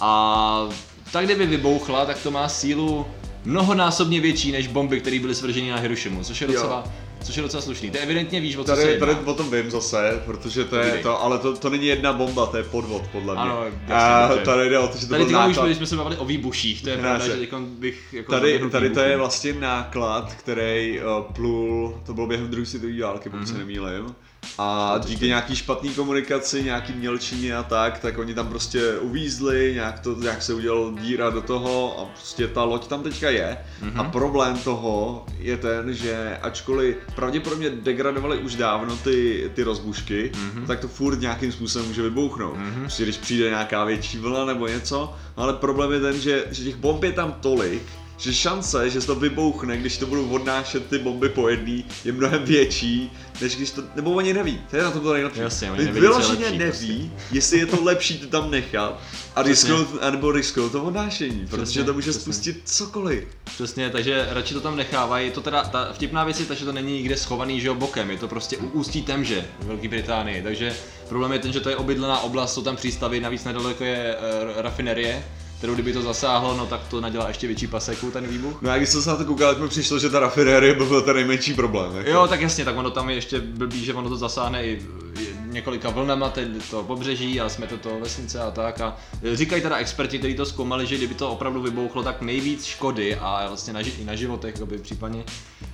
a 0.00 0.68
tak 1.12 1.24
kdyby 1.24 1.46
vybouchla, 1.46 2.06
tak 2.06 2.18
to 2.22 2.30
má 2.30 2.48
sílu 2.48 3.06
mnohonásobně 3.44 4.20
větší 4.20 4.52
než 4.52 4.66
bomby, 4.66 5.00
které 5.00 5.18
byly 5.18 5.34
svrženy 5.34 5.70
na 5.70 5.76
Hirošimu, 5.76 6.24
což 6.24 6.40
je 6.40 6.52
Jo. 6.52 6.82
Což 7.26 7.36
je 7.36 7.42
docela 7.42 7.62
slušný. 7.62 7.90
To 7.90 7.98
evidentně 7.98 8.40
víš, 8.40 8.56
o 8.56 8.64
co 8.64 8.70
se 8.70 8.76
Tady, 8.76 8.92
jedná. 8.92 9.06
tady 9.06 9.18
o 9.26 9.34
tom 9.34 9.50
vím 9.50 9.70
zase, 9.70 10.22
protože 10.24 10.64
to 10.64 10.76
je 10.76 10.92
to, 11.02 11.22
ale 11.22 11.38
to, 11.38 11.56
to 11.56 11.70
není 11.70 11.86
jedna 11.86 12.12
bomba, 12.12 12.46
to 12.46 12.56
je 12.56 12.62
podvod 12.64 13.02
podle 13.12 13.34
mě. 13.34 13.42
Ano, 13.42 13.64
a 13.94 14.28
tady 14.44 14.68
jde 14.70 14.78
o 14.78 14.88
to, 14.88 14.98
že 14.98 15.06
to 15.06 15.10
Tady 15.10 15.24
byl 15.24 15.26
už 15.28 15.32
náklad. 15.32 15.64
když 15.66 15.76
jsme 15.76 15.86
se 15.86 15.96
bavili 15.96 16.16
o 16.16 16.24
výbuších, 16.24 16.82
to 16.82 16.88
je 16.88 16.96
pravda, 16.96 17.24
se- 17.24 17.36
že 17.40 17.46
bych 17.78 18.14
jako 18.14 18.32
Tady, 18.32 18.60
tady 18.70 18.90
to 18.90 19.00
je 19.00 19.16
vlastně 19.16 19.52
náklad, 19.52 20.34
který 20.34 21.00
uh, 21.00 21.32
plul, 21.34 22.00
to 22.06 22.14
bylo 22.14 22.26
během 22.26 22.48
druhé 22.48 22.66
světové 22.66 23.00
války, 23.02 23.28
pokud 23.28 23.36
Mhm. 23.42 23.46
se 23.52 23.58
nemýlím. 23.58 24.14
A 24.58 25.00
díky 25.06 25.26
nějaký 25.26 25.56
špatný 25.56 25.90
komunikaci, 25.90 26.62
nějaký 26.62 26.92
mělčině 26.92 27.56
a 27.56 27.62
tak, 27.62 27.98
tak 27.98 28.18
oni 28.18 28.34
tam 28.34 28.48
prostě 28.48 28.98
uvízli, 28.98 29.70
nějak, 29.74 30.00
to, 30.00 30.14
nějak 30.14 30.42
se 30.42 30.54
udělal 30.54 30.92
díra 31.00 31.30
do 31.30 31.42
toho 31.42 32.00
a 32.00 32.04
prostě 32.04 32.48
ta 32.48 32.64
loď 32.64 32.86
tam 32.86 33.02
teďka 33.02 33.30
je. 33.30 33.58
Mhm. 33.82 34.00
A 34.00 34.04
problém 34.04 34.58
toho 34.58 35.24
je 35.38 35.56
ten, 35.56 35.94
že 35.94 36.38
ačkoliv 36.42 36.96
pravděpodobně 37.16 37.70
degradovali 37.70 38.38
už 38.38 38.54
dávno 38.54 38.96
ty, 38.96 39.50
ty 39.54 39.62
rozbušky, 39.62 40.32
Mhm. 40.54 40.66
tak 40.66 40.80
to 40.80 40.88
furt 40.88 41.20
nějakým 41.20 41.52
způsobem 41.52 41.88
může 41.88 42.02
vybouchnout. 42.02 42.56
Mhm. 42.56 42.80
Prostě 42.80 43.02
když 43.02 43.16
přijde 43.16 43.48
nějaká 43.48 43.84
větší 43.84 44.18
vlna 44.18 44.44
nebo 44.44 44.66
něco, 44.66 45.14
ale 45.36 45.52
problém 45.52 45.92
je 45.92 46.00
ten, 46.00 46.20
že, 46.20 46.44
že 46.50 46.64
těch 46.64 46.76
bomb 46.76 47.02
je 47.04 47.12
tam 47.12 47.32
tolik, 47.40 47.82
že 48.18 48.34
šance, 48.34 48.90
že 48.90 49.00
se 49.00 49.06
to 49.06 49.14
vybouchne, 49.14 49.76
když 49.76 49.98
to 49.98 50.06
budou 50.06 50.28
odnášet 50.28 50.86
ty 50.86 50.98
bomby 50.98 51.28
po 51.28 51.48
jedný, 51.48 51.84
je 52.04 52.12
mnohem 52.12 52.44
větší, 52.44 53.12
než 53.40 53.56
když 53.56 53.70
to, 53.70 53.82
nebo 53.94 54.12
oni 54.12 54.32
neví, 54.32 54.60
to 54.70 54.76
je 54.76 54.82
na 54.82 54.90
tom 54.90 55.00
to 55.00 55.12
nejlepší. 55.12 55.40
Jasně, 55.40 55.70
oni 55.72 55.84
je 55.84 55.92
Vyloženě 55.92 56.44
lepší 56.44 56.58
neví, 56.58 57.12
jestli 57.32 57.58
je 57.58 57.66
to 57.66 57.84
lepší 57.84 58.18
to 58.18 58.26
tam 58.26 58.50
nechat 58.50 59.00
a 59.36 59.42
risknout, 59.42 59.88
anebo 60.00 60.32
risknout 60.32 60.72
to 60.72 60.82
odnášení, 60.82 61.46
protože 61.46 61.62
Přesně, 61.62 61.84
to 61.84 61.94
může 61.94 62.10
přesně. 62.10 62.22
spustit 62.22 62.60
cokoliv. 62.64 63.24
Přesně, 63.44 63.90
takže 63.90 64.26
radši 64.30 64.54
to 64.54 64.60
tam 64.60 64.76
nechávají. 64.76 65.30
To 65.30 65.40
teda, 65.40 65.64
ta 65.64 65.92
vtipná 65.92 66.24
věc 66.24 66.40
je 66.40 66.46
ta, 66.46 66.54
že 66.54 66.64
to 66.64 66.72
není 66.72 66.92
nikde 66.92 67.16
schovaný, 67.16 67.60
že 67.60 67.68
jo, 67.68 67.74
bokem, 67.74 68.10
je 68.10 68.18
to 68.18 68.28
prostě 68.28 68.56
u 68.56 68.66
ústí 68.68 69.02
Temže 69.02 69.46
v 69.60 69.66
Velké 69.66 69.88
Británii, 69.88 70.42
takže 70.42 70.76
problém 71.08 71.32
je 71.32 71.38
ten, 71.38 71.52
že 71.52 71.60
to 71.60 71.68
je 71.68 71.76
obydlená 71.76 72.20
oblast, 72.20 72.54
jsou 72.54 72.62
tam 72.62 72.76
přístavy, 72.76 73.20
navíc 73.20 73.44
nedaleko 73.44 73.84
je 73.84 74.16
uh, 74.16 74.62
rafinerie, 74.62 75.24
kterou 75.58 75.74
kdyby 75.74 75.92
to 75.92 76.02
zasáhlo, 76.02 76.56
no 76.56 76.66
tak 76.66 76.80
to 76.88 77.00
nadělá 77.00 77.28
ještě 77.28 77.46
větší 77.46 77.66
paseku 77.66 78.10
ten 78.10 78.26
výbuch. 78.26 78.62
No 78.62 78.70
a 78.70 78.76
když 78.76 78.88
jsem 78.88 79.02
se 79.02 79.10
na 79.10 79.16
to 79.16 79.24
koukal, 79.24 79.54
tak 79.54 79.62
mi 79.62 79.68
přišlo, 79.68 79.98
že 79.98 80.10
ta 80.10 80.20
rafinérie 80.20 80.74
byl 80.74 81.02
ten 81.02 81.16
nejmenší 81.16 81.54
problém. 81.54 81.96
Jako. 81.96 82.10
Jo, 82.10 82.26
tak 82.28 82.40
jasně, 82.40 82.64
tak 82.64 82.76
ono 82.76 82.90
tam 82.90 83.10
je 83.10 83.16
ještě 83.16 83.40
blbý, 83.40 83.84
že 83.84 83.94
ono 83.94 84.08
to 84.08 84.16
zasáhne 84.16 84.66
i 84.66 84.82
několika 85.46 85.90
vlnama 85.90 86.30
teď 86.30 86.48
to 86.70 86.82
pobřeží 86.82 87.40
a 87.40 87.48
jsme 87.48 87.66
to, 87.66 87.76
to 87.76 88.00
vesnice 88.00 88.40
a 88.40 88.50
tak. 88.50 88.80
A 88.80 88.96
říkají 89.32 89.62
teda 89.62 89.76
experti, 89.76 90.18
kteří 90.18 90.34
to 90.34 90.46
zkoumali, 90.46 90.86
že 90.86 90.96
kdyby 90.96 91.14
to 91.14 91.30
opravdu 91.30 91.62
vybouchlo, 91.62 92.02
tak 92.02 92.22
nejvíc 92.22 92.64
škody 92.64 93.16
a 93.16 93.48
vlastně 93.48 93.72
na, 93.72 93.80
i 93.80 94.04
na 94.04 94.14
životech 94.14 94.54
jakoby 94.54 94.78
případně 94.78 95.24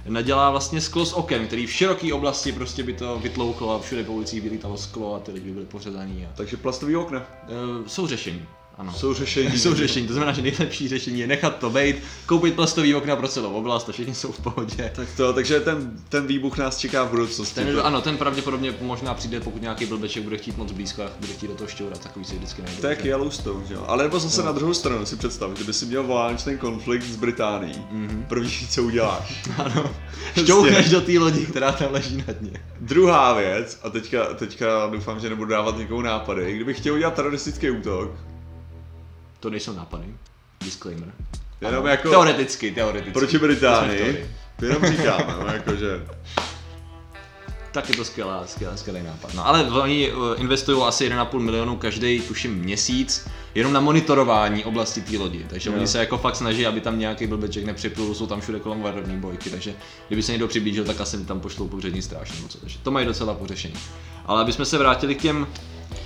nadělá 0.08 0.50
vlastně 0.50 0.80
sklo 0.80 1.06
s 1.06 1.12
okem, 1.12 1.46
který 1.46 1.66
v 1.66 1.72
široké 1.72 2.14
oblasti 2.14 2.52
prostě 2.52 2.82
by 2.82 2.92
to 2.92 3.18
vytlouklo 3.18 3.74
a 3.74 3.78
všude 3.78 4.04
po 4.04 4.12
ulicích 4.12 4.42
vylítalo 4.42 4.76
sklo 4.76 5.14
a 5.14 5.18
ty 5.18 5.32
lidi 5.32 5.46
by 5.46 5.52
byli 5.52 5.66
pořezaní. 5.66 6.26
A... 6.26 6.28
Takže 6.34 6.56
plastový 6.56 6.96
okna. 6.96 7.18
E, 7.20 7.88
jsou 7.88 8.06
řešení. 8.06 8.46
Ano. 8.78 8.92
Jsou 8.92 9.14
řešení. 9.14 9.58
Jsou 9.58 9.74
řešení, 9.74 10.06
to 10.06 10.12
znamená, 10.12 10.32
že 10.32 10.42
nejlepší 10.42 10.88
řešení 10.88 11.20
je 11.20 11.26
nechat 11.26 11.56
to 11.58 11.70
být, 11.70 11.96
koupit 12.26 12.54
plastový 12.54 12.94
okna 12.94 13.16
pro 13.16 13.28
celou 13.28 13.52
oblast 13.52 13.88
a 13.88 13.92
všichni 13.92 14.14
jsou 14.14 14.32
v 14.32 14.40
pohodě. 14.40 14.92
Tak 14.96 15.08
to, 15.16 15.32
takže 15.32 15.60
ten, 15.60 15.92
ten 16.08 16.26
výbuch 16.26 16.58
nás 16.58 16.78
čeká 16.78 17.04
v 17.04 17.10
budoucnosti. 17.10 17.54
Ten, 17.54 17.80
ano, 17.82 18.00
ten 18.00 18.16
pravděpodobně 18.16 18.74
možná 18.80 19.14
přijde, 19.14 19.40
pokud 19.40 19.62
nějaký 19.62 19.86
blbeček 19.86 20.22
bude 20.22 20.36
chtít 20.38 20.56
moc 20.56 20.72
blízko 20.72 21.02
a 21.02 21.10
bude 21.20 21.32
chtít 21.32 21.46
do 21.46 21.54
toho 21.54 21.68
šťourat, 21.68 21.98
takový 22.02 22.24
si 22.24 22.36
vždycky 22.36 22.62
najde. 22.62 22.88
Jak 22.88 23.04
Yellowstone, 23.04 23.66
že 23.66 23.74
jo? 23.74 23.84
Ale 23.88 24.02
nebo 24.02 24.18
zase 24.18 24.40
No. 24.40 24.46
na 24.46 24.52
druhou 24.52 24.74
stranu 24.74 25.06
si 25.06 25.16
představ, 25.16 25.50
kdyby 25.50 25.72
si 25.72 25.86
měl 25.86 26.06
válečný 26.06 26.58
konflikt 26.58 27.04
s 27.04 27.16
Británií. 27.16 27.84
Mhm. 27.90 28.24
První, 28.28 28.50
co 28.70 28.82
uděláš. 28.82 29.42
Ano, 29.64 29.90
šťouchneš 30.42 30.90
do 30.90 31.00
té 31.00 31.18
lodi, 31.18 31.46
která 31.46 31.72
tam 31.72 31.92
leží 31.92 32.16
na 32.28 32.32
dně. 32.40 32.52
Druhá 32.80 33.32
věc, 33.34 33.78
a 33.82 33.90
teďka, 33.90 34.24
teďka 34.34 34.86
doufám, 34.92 35.20
že 35.20 35.28
nebudu 35.30 35.50
dávat 35.50 35.78
nikomu 35.78 36.02
nápady, 36.02 36.54
kdybych 36.56 36.78
chtěl 36.78 36.94
udělat 36.94 37.14
teroristický 37.14 37.70
útok, 37.70 38.10
To 39.42 39.50
nejsou 39.50 39.72
nápady. 39.72 40.04
Disclaimer. 40.64 41.12
Jenom 41.60 41.86
jako- 41.86 42.10
Teoreticky, 42.10 42.70
teoreticky. 42.70 43.38
v 43.38 43.40
Británii, 43.40 44.30
to 44.58 44.64
jenom 44.64 44.86
říkáme, 44.86 45.34
no, 45.40 45.46
jakože... 45.46 46.06
Tak 47.72 47.88
je 47.88 47.96
to 47.96 48.04
skvělá, 48.04 48.46
skvělá, 48.46 48.76
skvělý 48.76 49.02
nápad. 49.02 49.34
No 49.34 49.46
ale 49.46 49.64
oni 49.64 50.10
eh, 50.12 50.40
investují 50.40 50.82
asi 50.82 51.10
1,5 51.10 51.38
milionu 51.38 51.76
každý, 51.76 52.20
tuším, 52.20 52.54
měsíc, 52.54 53.28
jenom 53.54 53.72
na 53.72 53.80
monitorování 53.80 54.64
oblasti 54.64 55.00
té 55.00 55.18
lodi. 55.18 55.46
Takže 55.50 55.70
Jo. 55.70 55.76
oni 55.76 55.86
se 55.86 55.98
jako 55.98 56.18
fakt 56.18 56.36
snaží, 56.36 56.66
aby 56.66 56.80
tam 56.80 56.98
nějaký 56.98 57.26
blbeček 57.26 57.64
nepřiplul, 57.64 58.14
jsou 58.14 58.26
tam 58.26 58.40
všude 58.40 58.60
kolem 58.60 58.82
varovní 58.82 59.16
bojky, 59.16 59.50
takže 59.50 59.74
kdyby 60.08 60.22
se 60.22 60.32
někdo 60.32 60.48
přiblížil, 60.48 60.84
tak 60.84 61.00
asi 61.00 61.24
tam 61.24 61.40
pošlou 61.40 61.68
pobřežní 61.68 62.02
stráž 62.02 62.32
nebo 62.32 62.48
co. 62.48 62.58
Takže 62.58 62.78
to 62.82 62.90
mají 62.90 63.06
docela 63.06 63.34
pořešení. 63.34 63.74
Ale 64.26 64.40
aby 64.42 64.52
jsme 64.52 64.64
se 64.64 64.78
vrátili 64.78 65.14
k 65.14 65.22
těm 65.22 65.46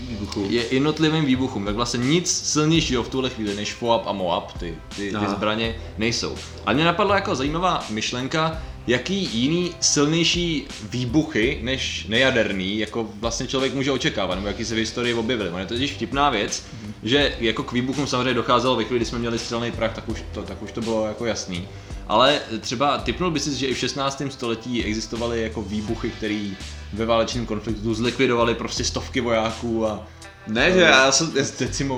výbuchům. 0.08 0.50
je 0.50 0.74
jednotlivým 0.74 1.24
výbuchům, 1.24 1.64
tak 1.64 1.74
vlastně 1.74 1.98
nic 1.98 2.30
silnějšího 2.30 3.02
v 3.02 3.08
tuhle 3.08 3.30
chvíli 3.30 3.54
než 3.54 3.74
FOAP 3.74 4.06
a 4.06 4.12
MOAP, 4.12 4.52
ty, 4.58 4.74
ty, 4.96 5.10
ty 5.10 5.16
Aha. 5.16 5.30
zbraně, 5.30 5.76
nejsou. 5.98 6.36
A 6.66 6.72
mě 6.72 6.84
napadla 6.84 7.14
jako 7.14 7.34
zajímavá 7.34 7.84
myšlenka, 7.90 8.62
jaký 8.86 9.28
jiný 9.32 9.74
silnější 9.80 10.66
výbuchy 10.90 11.58
než 11.62 12.06
nejaderný, 12.08 12.78
jako 12.78 13.08
vlastně 13.20 13.46
člověk 13.46 13.74
může 13.74 13.92
očekávat, 13.92 14.34
nebo 14.34 14.46
jaký 14.48 14.64
se 14.64 14.74
v 14.74 14.78
historii 14.78 15.14
objevily. 15.14 15.50
On 15.50 15.60
je 15.60 15.66
to 15.66 15.74
totiž 15.74 15.92
vtipná 15.92 16.30
věc, 16.30 16.66
že 17.02 17.36
jako 17.40 17.62
k 17.62 17.72
výbuchům 17.72 18.06
samozřejmě 18.06 18.34
docházelo 18.34 18.76
ve 18.76 18.84
chvíli, 18.84 18.98
kdy 18.98 19.04
jsme 19.04 19.18
měli 19.18 19.38
střelný 19.38 19.72
prach, 19.72 19.94
tak 19.94 20.08
už 20.08 20.24
to, 20.34 20.42
tak 20.42 20.62
už 20.62 20.72
to 20.72 20.80
bylo 20.80 21.06
jako 21.06 21.26
jasný. 21.26 21.68
Ale 22.08 22.40
třeba 22.60 22.98
typnul 22.98 23.30
by 23.30 23.40
si, 23.40 23.54
že 23.54 23.66
i 23.66 23.74
v 23.74 23.78
16. 23.78 24.22
století 24.28 24.84
existovaly 24.84 25.42
jako 25.42 25.62
výbuchy, 25.62 26.10
které 26.10 26.50
ve 26.92 27.06
válečném 27.06 27.46
konfliktu 27.46 27.94
zlikvidovaly 27.94 28.54
prostě 28.54 28.84
stovky 28.84 29.20
vojáků 29.20 29.86
a 29.86 30.06
Ne, 30.46 30.72
že 30.72 30.80
já 30.80 31.12
jsem, 31.12 31.32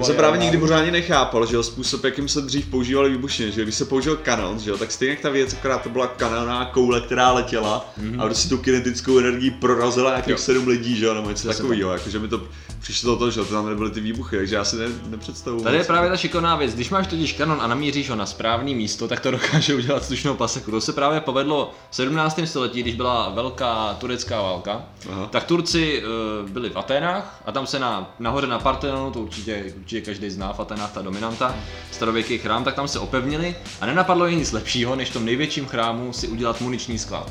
jsem 0.03 0.17
právě 0.17 0.41
nikdy 0.41 0.59
pořádně 0.59 0.91
nechápal, 0.91 1.47
že 1.47 1.57
jo, 1.57 1.63
způsob, 1.63 2.05
jakým 2.05 2.29
se 2.29 2.41
dřív 2.41 2.67
používali 2.67 3.11
výbušniny, 3.11 3.53
že 3.53 3.63
když 3.63 3.75
se 3.75 3.85
použil 3.85 4.17
kanon, 4.17 4.59
že 4.59 4.71
jo, 4.71 4.79
tak 4.79 4.93
stejně 4.93 5.11
jak 5.11 5.21
ta 5.21 5.31
věc, 5.31 5.55
akorát 5.55 5.83
to 5.83 5.89
byla 5.89 6.07
kanonná 6.07 6.65
koule, 6.65 7.01
která 7.01 7.33
letěla 7.33 7.93
mm-hmm. 8.01 8.23
a 8.23 8.25
prostě 8.25 8.49
tu 8.49 8.59
kinetickou 8.59 9.19
energii 9.19 9.51
prorazila 9.51 10.11
nějakých 10.11 10.31
Jo. 10.31 10.39
sedm 10.39 10.69
lidí, 10.69 10.97
že 10.97 11.05
jo, 11.05 11.15
nebo 11.15 11.29
něco 11.29 11.49
takového, 11.49 11.93
jakože 11.93 12.19
mi 12.19 12.29
to 12.29 12.43
přišlo 12.81 13.17
to, 13.17 13.31
že 13.31 13.41
to 13.41 13.47
tam 13.47 13.69
nebyly 13.69 13.91
ty 13.91 14.01
výbuchy, 14.01 14.37
takže 14.37 14.57
já 14.57 14.65
si 14.65 14.77
ne, 14.77 14.87
nepředstavuji. 15.07 15.65
Tady 15.65 15.77
je 15.77 15.85
právě 15.85 16.11
ta 16.11 16.17
šikovná 16.17 16.57
věc, 16.57 16.75
když 16.75 16.91
máš 16.91 17.07
totiž 17.07 17.33
kanon 17.33 17.59
a 17.63 17.67
namíříš 17.67 18.11
ho 18.11 18.17
na 18.17 18.27
správný 18.27 18.75
místo, 18.75 19.09
tak 19.09 19.21
to 19.21 19.31
dokáže 19.31 19.75
udělat 19.75 20.05
slušnou 20.05 20.35
paseku. 20.35 20.71
To 20.71 20.81
se 20.81 20.93
právě 20.93 21.21
povedlo 21.21 21.75
v 21.91 21.97
17. 21.97 22.41
století, 22.45 22.83
když 22.83 22.95
byla 22.95 23.29
velká 23.29 23.97
turecká 24.01 24.43
válka, 24.43 24.83
Aha. 25.11 25.27
tak 25.27 25.45
Turci 25.45 26.03
uh, 26.03 26.51
byli 26.51 26.71
v 26.71 26.77
Aténách 26.77 27.43
a 27.47 27.53
tam 27.53 27.67
se 27.67 27.79
na, 27.79 28.15
nahoře 28.47 28.51
na 28.51 28.59
Partenonu, 28.59 29.11
to 29.11 29.21
určitě, 29.21 29.73
určitě 29.77 30.01
každý 30.01 30.31
zná 30.31 30.49
Aténách 30.49 30.93
ta 30.93 31.03
dominanta, 31.03 31.55
starověký 31.91 32.39
chrám, 32.39 32.65
tak 32.65 32.75
tam 32.75 32.89
se 32.89 32.99
opevnili 32.99 33.55
a 33.81 33.87
nenapadlo 33.87 34.27
jim 34.27 34.39
nic 34.39 34.53
lepšího, 34.53 34.97
než 34.97 35.11
v 35.11 35.13
tom 35.13 35.25
největším 35.25 35.67
chrámu 35.67 36.13
si 36.13 36.29
udělat 36.29 36.61
muniční 36.61 36.99
sklad. 36.99 37.31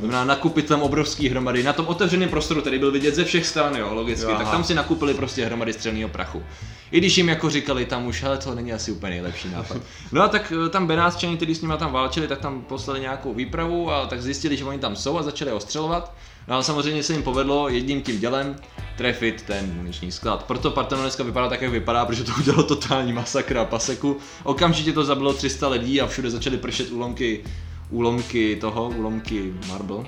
To 0.00 0.06
znamená 0.06 0.24
nakupit 0.24 0.66
tam 0.66 0.82
obrovský 0.82 1.28
hromady 1.28 1.62
na 1.62 1.72
tom 1.72 1.86
otevřeném 1.86 2.28
prostoru, 2.28 2.60
který 2.60 2.78
byl 2.78 2.92
vidět 2.92 3.14
ze 3.14 3.24
všech 3.24 3.46
stran, 3.46 3.76
jo, 3.76 3.94
logicky, 3.94 4.26
Aha. 4.26 4.38
tak 4.38 4.50
tam 4.50 4.64
si 4.64 4.74
nakupili 4.74 5.14
prostě 5.14 5.46
hromady 5.46 5.72
střelného 5.72 6.08
prachu. 6.08 6.42
I 6.90 6.98
když 6.98 7.16
jim 7.16 7.28
jako 7.28 7.50
říkali 7.50 7.86
tam 7.86 8.06
už, 8.06 8.22
ale 8.22 8.38
to 8.38 8.54
není 8.54 8.72
asi 8.72 8.92
úplně 8.92 9.10
nejlepší 9.10 9.48
nápad. 9.48 9.76
No 10.12 10.22
a 10.22 10.28
tak 10.28 10.52
eh, 10.66 10.68
tam 10.68 10.86
Benátčani, 10.86 11.36
kteří 11.36 11.54
s 11.54 11.60
nimi 11.60 11.74
tam 11.78 11.92
válčili, 11.92 12.28
tak 12.28 12.38
tam 12.38 12.62
poslali 12.62 13.00
nějakou 13.00 13.34
výpravu 13.34 13.90
a 13.90 14.06
tak 14.06 14.22
zjistili, 14.22 14.56
že 14.56 14.64
oni 14.64 14.78
tam 14.78 14.96
jsou 14.96 15.18
a 15.18 15.22
začali 15.22 15.52
ostřelovat. 15.52 16.14
No 16.48 16.56
a 16.56 16.62
samozřejmě 16.62 17.02
se 17.02 17.12
jim 17.12 17.22
povedlo 17.22 17.68
jedním 17.68 18.02
tím 18.02 18.20
dělem 18.20 18.56
trefit 18.96 19.42
ten 19.42 19.72
muniční 19.76 20.12
sklad. 20.12 20.44
Proto 20.44 20.70
Parthenon 20.70 21.04
dneska 21.04 21.22
vypadá 21.22 21.48
tak, 21.48 21.62
jak 21.62 21.72
vypadá, 21.72 22.06
protože 22.06 22.24
to 22.24 22.32
udělalo 22.38 22.62
totální 22.62 23.12
masakr 23.12 23.58
a 23.58 23.64
paseku. 23.64 24.16
Okamžitě 24.42 24.92
to 24.92 25.04
zabilo 25.04 25.32
300 25.32 25.68
lidí 25.68 26.00
a 26.00 26.06
všude 26.06 26.30
začaly 26.30 26.56
pršet 26.56 26.90
úlomky 26.90 27.44
úlomky 27.90 28.56
toho, 28.60 28.88
úlomky 28.96 29.54
marble. 29.68 30.04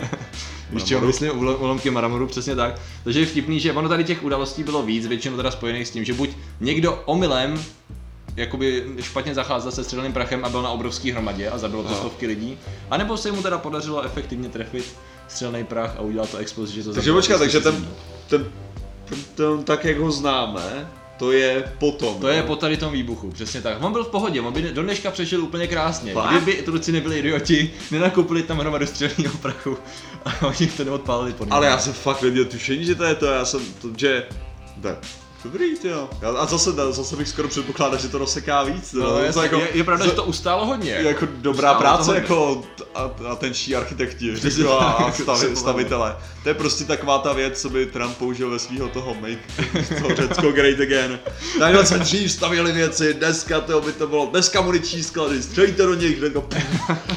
Víš 0.70 0.84
čeho 0.84 1.06
myslím? 1.06 1.30
Úlo- 1.32 1.56
Úlomky 1.60 1.90
mramoru, 1.90 2.26
přesně 2.26 2.56
tak. 2.56 2.80
Takže 3.04 3.20
je 3.20 3.26
vtipný, 3.26 3.60
že 3.60 3.72
ono 3.72 3.88
tady 3.88 4.04
těch 4.04 4.24
událostí 4.24 4.62
bylo 4.62 4.82
víc, 4.82 5.06
většinou 5.06 5.36
teda 5.36 5.50
spojených 5.50 5.88
s 5.88 5.90
tím, 5.90 6.04
že 6.04 6.12
buď 6.14 6.30
někdo 6.60 7.02
omylem 7.04 7.64
jakoby 8.36 8.84
špatně 9.00 9.34
zacházel 9.34 9.72
se 9.72 9.84
střelným 9.84 10.12
prachem 10.12 10.44
a 10.44 10.48
byl 10.48 10.62
na 10.62 10.70
obrovský 10.70 11.10
hromadě 11.12 11.48
a 11.50 11.58
zabilo 11.58 11.82
to 11.82 11.94
stovky 11.94 12.26
lidí, 12.26 12.58
anebo 12.90 13.16
se 13.16 13.32
mu 13.32 13.42
teda 13.42 13.58
podařilo 13.58 14.02
efektivně 14.02 14.48
trefit 14.48 14.94
střelný 15.28 15.64
prach 15.64 15.96
a 15.96 16.00
udělat 16.00 16.30
to 16.30 16.36
explozi, 16.36 16.74
že 16.74 16.84
to 16.84 16.94
Takže 16.94 17.12
počkat, 17.12 17.38
takže 17.38 17.60
200 17.60 17.80
ten, 17.80 17.88
ten, 19.08 19.16
ten, 19.34 19.64
tak 19.64 19.84
jak 19.84 19.98
ho 19.98 20.12
známe, 20.12 20.88
to 21.18 21.32
je 21.32 21.72
potom. 21.78 22.20
To 22.20 22.28
je 22.28 22.40
no. 22.40 22.46
po 22.46 22.56
tady 22.56 22.76
tom 22.76 22.92
výbuchu, 22.92 23.30
přesně 23.30 23.62
tak. 23.62 23.82
On 23.82 23.92
byl 23.92 24.04
v 24.04 24.08
pohodě, 24.08 24.40
on 24.40 24.52
by 24.52 24.62
do 24.62 24.82
dneška 24.82 25.10
přežil 25.10 25.42
úplně 25.42 25.66
krásně. 25.66 26.12
Fakt? 26.12 26.30
Kdyby 26.30 26.62
Turci 26.62 26.92
nebyli 26.92 27.18
idioti, 27.18 27.70
nenakoupili 27.90 28.42
tam 28.42 28.58
hromadu 28.58 28.86
střelného 28.86 29.38
prachu 29.38 29.78
a 30.24 30.46
oni 30.46 30.66
to 30.66 30.84
neodpálili 30.84 31.32
pod 31.32 31.48
Ale 31.50 31.66
já 31.66 31.78
jsem 31.78 31.92
fakt 31.92 32.22
neměl 32.22 32.44
tušení, 32.44 32.84
že 32.84 32.94
to 32.94 33.04
je 33.04 33.14
to, 33.14 33.26
já 33.26 33.44
jsem, 33.44 33.60
to, 33.82 33.88
že, 33.96 34.26
tak, 34.82 34.98
dobrý 35.46 35.76
jo. 35.84 36.08
A 36.38 36.46
zase, 36.46 36.72
zase 36.72 37.16
bych 37.16 37.28
skoro 37.28 37.48
předpokládal, 37.48 37.98
že 37.98 38.08
to 38.08 38.18
rozseká 38.18 38.62
víc. 38.62 38.92
No, 38.92 39.10
to 39.10 39.18
je, 39.18 39.32
jako, 39.42 39.56
je, 39.56 39.68
je, 39.72 39.84
pravda, 39.84 40.06
že 40.06 40.10
to 40.10 40.24
ustálo 40.24 40.66
hodně. 40.66 40.90
jako 40.90 41.26
dobrá 41.36 41.72
Ustálo 41.72 41.98
to 41.98 42.04
práce 42.04 42.14
jako 42.14 42.64
a, 42.94 43.10
atenční 43.30 43.74
architekti 43.74 44.32
Přesně 44.32 44.62
jako, 44.64 44.80
a, 44.80 44.84
a 44.86 45.12
stavi, 45.12 45.56
stavitele. 45.56 46.16
To 46.42 46.48
je 46.48 46.54
prostě 46.54 46.84
taková 46.84 47.18
ta 47.18 47.32
věc, 47.32 47.60
co 47.60 47.70
by 47.70 47.86
Trump 47.86 48.16
použil 48.16 48.50
ve 48.50 48.58
svého 48.58 48.88
toho 48.88 49.14
make 49.14 49.38
to 50.02 50.14
Řecko 50.14 50.52
great 50.52 50.80
again. 50.80 51.18
Takhle 51.58 51.86
se 51.86 51.98
dřív 51.98 52.32
stavili 52.32 52.72
věci, 52.72 53.14
dneska 53.14 53.60
to 53.60 53.80
by 53.80 53.92
to 53.92 54.06
bylo, 54.06 54.26
dneska 54.26 54.60
muniční 54.60 55.02
sklady, 55.02 55.42
střelíte 55.42 55.82
do 55.82 55.94
nich, 55.94 56.22
jako 56.22 56.48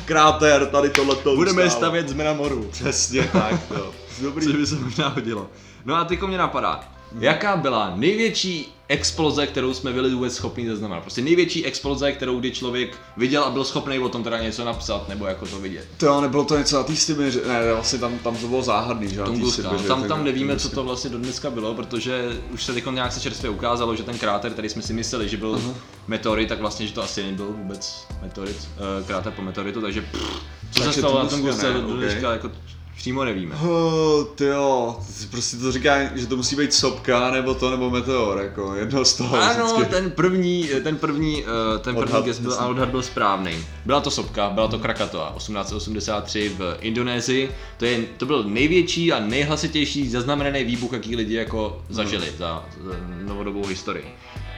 kráter, 0.05 0.65
tady 0.65 0.89
tohleto 0.89 1.35
Budeme 1.35 1.61
je 1.61 1.67
ustálo. 1.67 1.79
stavět 1.81 2.09
z 2.09 2.33
moru. 2.33 2.67
Přesně 2.71 3.29
tak, 3.33 3.55
jo. 3.77 3.91
Dobrý. 4.21 4.45
Což 4.45 4.55
by 4.55 4.67
se 4.67 4.75
možná 4.75 5.07
hodilo. 5.07 5.49
No 5.85 5.95
a 5.95 6.05
teďko 6.05 6.27
mě 6.27 6.37
napadá, 6.37 6.98
jaká 7.19 7.57
byla 7.57 7.93
největší 7.95 8.73
exploze, 8.87 9.47
kterou 9.47 9.73
jsme 9.73 9.93
byli 9.93 10.13
vůbec 10.13 10.35
schopni 10.35 10.69
zaznamenat? 10.69 11.01
Prostě 11.01 11.21
největší 11.21 11.65
exploze, 11.65 12.11
kterou 12.11 12.39
kdy 12.39 12.51
člověk 12.51 12.97
viděl 13.17 13.43
a 13.43 13.49
byl 13.49 13.63
schopný 13.63 13.99
o 13.99 14.09
tom 14.09 14.23
teda 14.23 14.39
něco 14.43 14.65
napsat, 14.65 15.09
nebo 15.09 15.25
jako 15.25 15.45
to 15.45 15.59
vidět. 15.59 15.87
To 15.97 16.21
nebylo 16.21 16.45
to 16.45 16.57
něco 16.57 16.75
na 16.75 16.83
té 16.83 16.95
Sibiři, 16.95 17.41
ne, 17.47 17.73
vlastně 17.73 17.99
tam, 17.99 18.19
tam 18.19 18.37
to 18.37 18.47
bylo 18.47 18.61
záhadný, 18.61 19.09
že 19.09 19.21
Tunguska. 19.21 19.69
Sibiři, 19.69 19.87
Tam, 19.87 19.99
tak- 19.99 20.07
tam 20.07 20.23
nevíme, 20.23 20.53
tak- 20.53 20.61
co 20.61 20.69
to 20.69 20.83
vlastně 20.83 21.09
do 21.09 21.17
dneska 21.17 21.49
bylo, 21.49 21.73
protože 21.73 22.41
už 22.53 22.63
se 22.63 22.73
teď 22.73 22.85
nějak 22.91 23.11
se 23.11 23.19
čerstvě 23.19 23.49
ukázalo, 23.49 23.95
že 23.95 24.03
ten 24.03 24.17
kráter, 24.17 24.51
který 24.51 24.69
jsme 24.69 24.81
si 24.81 24.93
mysleli, 24.93 25.29
že 25.29 25.37
byl 25.37 25.55
uh-huh. 25.55 25.73
meteorit, 26.07 26.49
tak 26.49 26.59
vlastně, 26.59 26.87
že 26.87 26.93
to 26.93 27.03
asi 27.03 27.23
nebyl 27.23 27.45
vůbec 27.45 28.07
meteorit, 28.21 28.57
uh, 28.99 29.07
kráter 29.07 29.33
po 29.33 29.41
meteoritu, 29.41 29.81
takže 29.81 30.01
pff, 30.01 30.41
co 30.71 30.79
se 30.79 30.85
Takže 30.85 30.99
stalo 31.01 31.23
na 31.23 31.29
Tungusce, 31.29 31.67
ne, 31.67 31.73
do, 31.73 31.81
do 31.81 31.93
ok. 31.93 31.99
dneška 31.99 32.31
jako 32.31 32.51
přímo 32.95 33.23
nevíme. 33.25 33.55
Oh, 33.55 34.23
ty 34.35 34.45
jo, 34.45 34.99
prostě 35.31 35.57
to 35.57 35.71
říká, 35.71 36.17
že 36.17 36.27
to 36.27 36.37
musí 36.37 36.55
být 36.55 36.73
sopka, 36.73 37.31
nebo 37.31 37.53
to, 37.53 37.71
nebo 37.71 37.89
meteor, 37.89 38.41
jako 38.41 38.75
jedno 38.75 39.05
z 39.05 39.13
toho 39.13 39.37
Ano, 39.41 39.65
vždycky. 39.65 39.93
ten 39.93 40.11
první, 40.11 40.69
ten 40.83 40.97
první, 40.97 41.43
eh, 41.43 41.79
ten 41.79 41.95
první 41.95 42.11
Odhad, 42.11 42.25
guess 42.25 42.39
byl, 42.39 42.53
a 42.53 42.67
odhad 42.67 42.89
byl 42.89 43.01
správný. 43.03 43.51
Byla 43.85 44.01
to 44.01 44.11
sopka, 44.11 44.49
byla 44.49 44.67
to 44.67 44.79
Krakatoa, 44.79 45.33
1883 45.37 46.49
v 46.57 46.77
Indonésii. 46.81 47.51
To, 47.77 47.85
je, 47.85 48.03
to 48.17 48.25
byl 48.25 48.43
největší 48.43 49.13
a 49.13 49.19
nejhlasitější 49.19 50.09
zaznamenaný 50.09 50.63
výbuch, 50.63 50.93
jaký 50.93 51.15
lidi 51.15 51.35
jako 51.35 51.81
zažili 51.89 52.27
za, 52.37 52.65
za 52.83 52.93
novodobou 53.27 53.65
historii. 53.65 54.05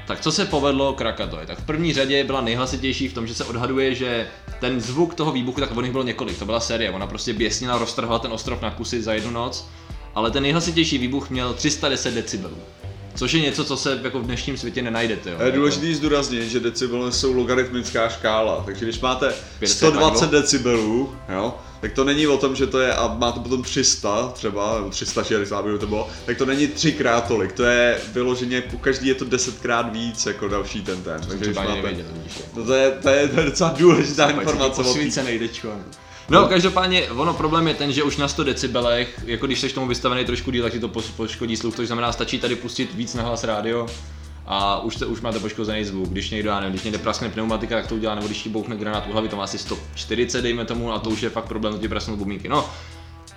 Tak 0.08 0.22
co 0.22 0.32
se 0.32 0.46
povedlo 0.46 0.94
Krakatoje? 0.94 1.46
Tak 1.46 1.60
v 1.60 1.66
první 1.66 1.94
řadě 1.94 2.24
byla 2.24 2.42
nejhlasitější 2.42 3.08
v 3.08 3.14
tom, 3.14 3.28
že 3.28 3.34
se 3.34 3.44
odhaduje, 3.44 3.96
že 3.96 4.28
ten 4.60 4.82
zvuk 4.82 5.14
toho 5.14 5.32
výbuchu, 5.32 5.60
tak 5.60 5.78
o 5.78 5.82
nich 5.82 5.92
bylo 5.92 6.04
několik, 6.04 6.40
to 6.40 6.46
byla 6.46 6.60
série, 6.60 6.92
ona 6.92 7.08
prostě 7.08 7.34
běsnila, 7.34 7.78
roztrhla 7.78 8.20
ten 8.20 8.32
ostrov 8.32 8.62
na 8.62 8.72
kusy 8.72 9.02
za 9.02 9.14
jednu 9.14 9.32
noc, 9.32 9.68
ale 10.16 10.32
ten 10.32 10.44
nejhlasitější 10.44 10.98
výbuch 10.98 11.30
měl 11.30 11.54
310 11.54 12.14
decibelů. 12.14 12.58
Což 13.16 13.34
je 13.34 13.42
něco, 13.42 13.66
co 13.66 13.78
se 13.78 14.00
jako 14.04 14.20
v 14.20 14.26
dnešním 14.26 14.58
světě 14.58 14.82
nenajdete. 14.82 15.30
Jo? 15.32 15.38
Je 15.46 15.52
důležité 15.52 15.96
zdůraznit, 15.96 16.50
že 16.50 16.60
decibely 16.60 17.12
jsou 17.12 17.34
logaritmická 17.34 18.10
škála, 18.10 18.64
takže 18.66 18.86
když 18.86 19.00
máte 19.00 19.34
500 19.60 19.78
120 19.78 20.20
takhle. 20.20 20.40
decibelů, 20.42 21.16
jo, 21.34 21.54
tak 21.82 21.92
to 21.94 22.04
není 22.04 22.28
o 22.28 22.38
tom, 22.38 22.56
že 22.56 22.68
to 22.68 22.80
je, 22.80 22.94
a 22.96 23.16
máte 23.18 23.40
potom 23.40 23.64
300 23.64 24.28
třeba, 24.34 24.76
nebo 24.78 24.90
360 24.90 25.66
by 25.66 25.80
to 25.80 25.88
bylo, 25.88 26.08
tak 26.26 26.38
to 26.38 26.46
není 26.46 26.68
třikrát 26.68 27.28
tolik, 27.28 27.52
to 27.52 27.64
je 27.64 27.98
vyloženě, 28.14 28.62
po 28.62 28.78
každý 28.78 29.08
je 29.08 29.16
to 29.16 29.26
desetkrát 29.26 29.94
víc 29.94 30.26
jako 30.26 30.48
další 30.48 30.82
ten 30.82 31.04
ten. 31.04 31.22
Takže 31.30 31.46
když 31.46 31.56
máte, 31.56 31.72
nevěděl, 31.76 32.06
to. 32.54 32.60
no 32.60 32.66
to 32.66 32.74
je, 32.74 32.92
to 32.92 33.10
je, 33.10 33.28
to 33.28 33.40
je 33.40 33.46
docela 33.46 33.74
důležitá 33.78 34.30
informace. 34.30 34.82
o 34.82 34.84
té- 34.84 34.90
Posvícený 34.90 35.40
dečko. 35.40 35.70
No, 36.30 36.48
každopádně, 36.48 37.12
ono 37.12 37.34
problém 37.34 37.68
je 37.68 37.74
ten, 37.74 37.92
že 37.92 38.04
už 38.04 38.18
na 38.18 38.28
100 38.28 38.44
decibelech, 38.44 39.20
jako 39.26 39.46
když 39.46 39.60
jsi 39.60 39.70
tomu 39.70 39.88
vystavený 39.88 40.26
trošku 40.26 40.52
díl, 40.52 40.64
tak 40.64 40.74
ti 40.74 40.80
to 40.80 40.88
poškodí 41.18 41.58
sluch, 41.58 41.76
to 41.76 41.86
znamená, 41.86 42.12
stačí 42.12 42.40
tady 42.40 42.56
pustit 42.56 42.94
víc 42.94 43.14
na 43.14 43.24
hlas 43.24 43.44
rádio 43.44 43.88
a 44.46 44.80
už, 44.80 44.96
te, 44.96 45.06
už 45.06 45.22
máte 45.22 45.40
poškozený 45.40 45.86
zvuk. 45.86 46.10
Když 46.10 46.30
někdo, 46.30 46.50
já 46.50 46.60
nevím, 46.60 46.72
když 46.72 46.84
někde 46.84 47.00
praskne 47.00 47.30
pneumatika, 47.30 47.76
tak 47.76 47.88
to 47.88 47.96
udělá, 47.96 48.16
nebo 48.16 48.28
když 48.28 48.44
ti 48.44 48.50
bouchne 48.50 48.76
granát 48.76 49.08
u 49.08 49.12
hlavy, 49.12 49.30
to 49.30 49.36
má 49.36 49.44
asi 49.44 49.58
140, 49.58 50.42
dejme 50.42 50.66
tomu, 50.66 50.94
a 50.94 51.00
to 51.00 51.10
už 51.10 51.22
je 51.22 51.30
fakt 51.30 51.46
problém, 51.46 51.74
to 51.74 51.80
ti 51.80 51.88
prasknou 51.88 52.16
bubínky. 52.16 52.50
No, 52.50 52.70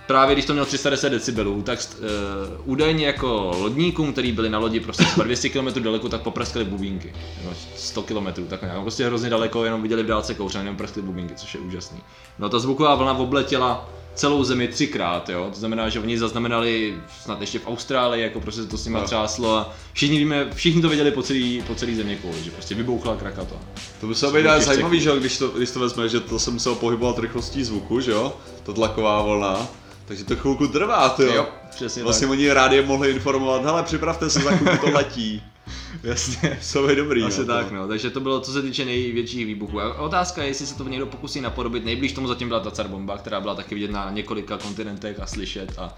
právě 0.07 0.35
když 0.35 0.45
to 0.45 0.53
měl 0.53 0.65
310 0.65 1.09
decibelů, 1.09 1.61
tak 1.61 1.79
uh, 1.79 2.71
údajně 2.71 3.05
jako 3.05 3.51
lodníkům, 3.59 4.11
kteří 4.11 4.31
byli 4.31 4.49
na 4.49 4.59
lodi 4.59 4.79
prostě 4.79 5.03
třeba 5.03 5.23
200 5.23 5.49
km 5.49 5.83
daleko, 5.83 6.09
tak 6.09 6.21
popraskali 6.21 6.65
bubínky. 6.65 7.13
Nebo 7.43 7.55
100 7.75 8.01
km, 8.03 8.25
tak 8.47 8.61
nějak. 8.61 8.81
Prostě 8.81 9.05
hrozně 9.05 9.29
daleko, 9.29 9.63
jenom 9.65 9.81
viděli 9.81 10.03
v 10.03 10.07
dálce 10.07 10.33
kouř, 10.33 10.55
a 10.55 10.59
jenom 10.59 10.77
praskli 10.77 11.01
bubínky, 11.01 11.35
což 11.35 11.53
je 11.53 11.59
úžasný. 11.59 11.99
No 12.39 12.49
ta 12.49 12.59
zvuková 12.59 12.95
vlna 12.95 13.13
obletěla 13.13 13.89
celou 14.15 14.43
zemi 14.43 14.67
třikrát, 14.67 15.29
jo. 15.29 15.47
To 15.53 15.59
znamená, 15.59 15.89
že 15.89 15.99
oni 15.99 16.17
zaznamenali 16.19 16.95
snad 17.23 17.41
ještě 17.41 17.59
v 17.59 17.67
Austrálii, 17.67 18.23
jako 18.23 18.41
prostě 18.41 18.61
to 18.61 18.77
s 18.77 18.85
nimi 18.85 18.97
No. 18.99 19.03
třáslo 19.05 19.57
a 19.57 19.73
všichni 19.93 20.17
víme, 20.17 20.47
všichni 20.53 20.81
to 20.81 20.87
věděli 20.89 21.11
po 21.11 21.23
celý, 21.23 21.63
po 21.67 21.75
celý 21.75 21.95
země 21.95 22.15
kouli, 22.15 22.43
že 22.43 22.51
prostě 22.51 22.75
vybouchla 22.75 23.15
Krakatoa. 23.15 23.59
To 24.01 24.07
by 24.07 24.15
se 24.15 24.27
být 24.31 24.45
zajímavý, 24.59 24.99
že 25.01 25.09
jo, 25.09 25.15
když 25.15 25.37
to, 25.37 25.47
když 25.47 25.71
to 25.71 25.79
vezme, 25.79 26.09
že 26.09 26.19
to 26.19 26.39
se 26.39 26.51
muselo 26.51 26.75
pohybovat 26.75 27.19
rychlostí 27.19 27.63
zvuku, 27.63 27.99
že 27.99 28.11
jo, 28.11 28.33
to 28.63 28.73
tlaková 28.73 29.21
vlna, 29.21 29.67
Takže 30.05 30.23
to 30.25 30.35
chvilku 30.35 30.67
trvá, 30.67 31.09
ty 31.09 31.23
Jo, 31.23 31.47
přesně 31.69 32.03
Vlastně 32.03 32.27
tak. 32.27 32.31
oni 32.31 32.53
rádi 32.53 32.81
mohli 32.81 33.11
informovat, 33.11 33.63
hele, 33.65 33.83
připravte 33.83 34.29
se, 34.29 34.39
za 34.39 34.51
chvilku 34.51 34.85
to 34.85 34.91
letí. 34.91 35.43
Jasně. 36.03 36.59
Jsou 36.61 36.87
je 36.87 36.95
dobrý, 36.95 37.23
Asi 37.23 37.39
no, 37.39 37.45
tak, 37.45 37.67
to. 37.69 37.75
no. 37.75 37.87
Takže 37.87 38.09
to 38.09 38.19
bylo, 38.19 38.39
co 38.41 38.53
se 38.53 38.61
týče 38.61 38.85
největších 38.85 39.45
výbuchů. 39.45 39.81
A 39.81 39.99
otázka 39.99 40.41
je, 40.41 40.47
jestli 40.47 40.65
se 40.67 40.75
to 40.77 40.83
někdo 40.83 41.05
pokusí 41.05 41.41
napodobit. 41.41 41.85
Nejblíž 41.85 42.13
tomu 42.13 42.27
zatím 42.27 42.47
byla 42.47 42.59
ta 42.59 42.71
car 42.71 42.87
bomba, 42.87 43.17
která 43.17 43.41
byla 43.41 43.55
taky 43.55 43.75
vidět 43.75 43.91
na 43.91 44.11
několika 44.11 44.57
kontinentech 44.57 45.19
a 45.19 45.25
slyšet 45.25 45.73
a, 45.77 45.97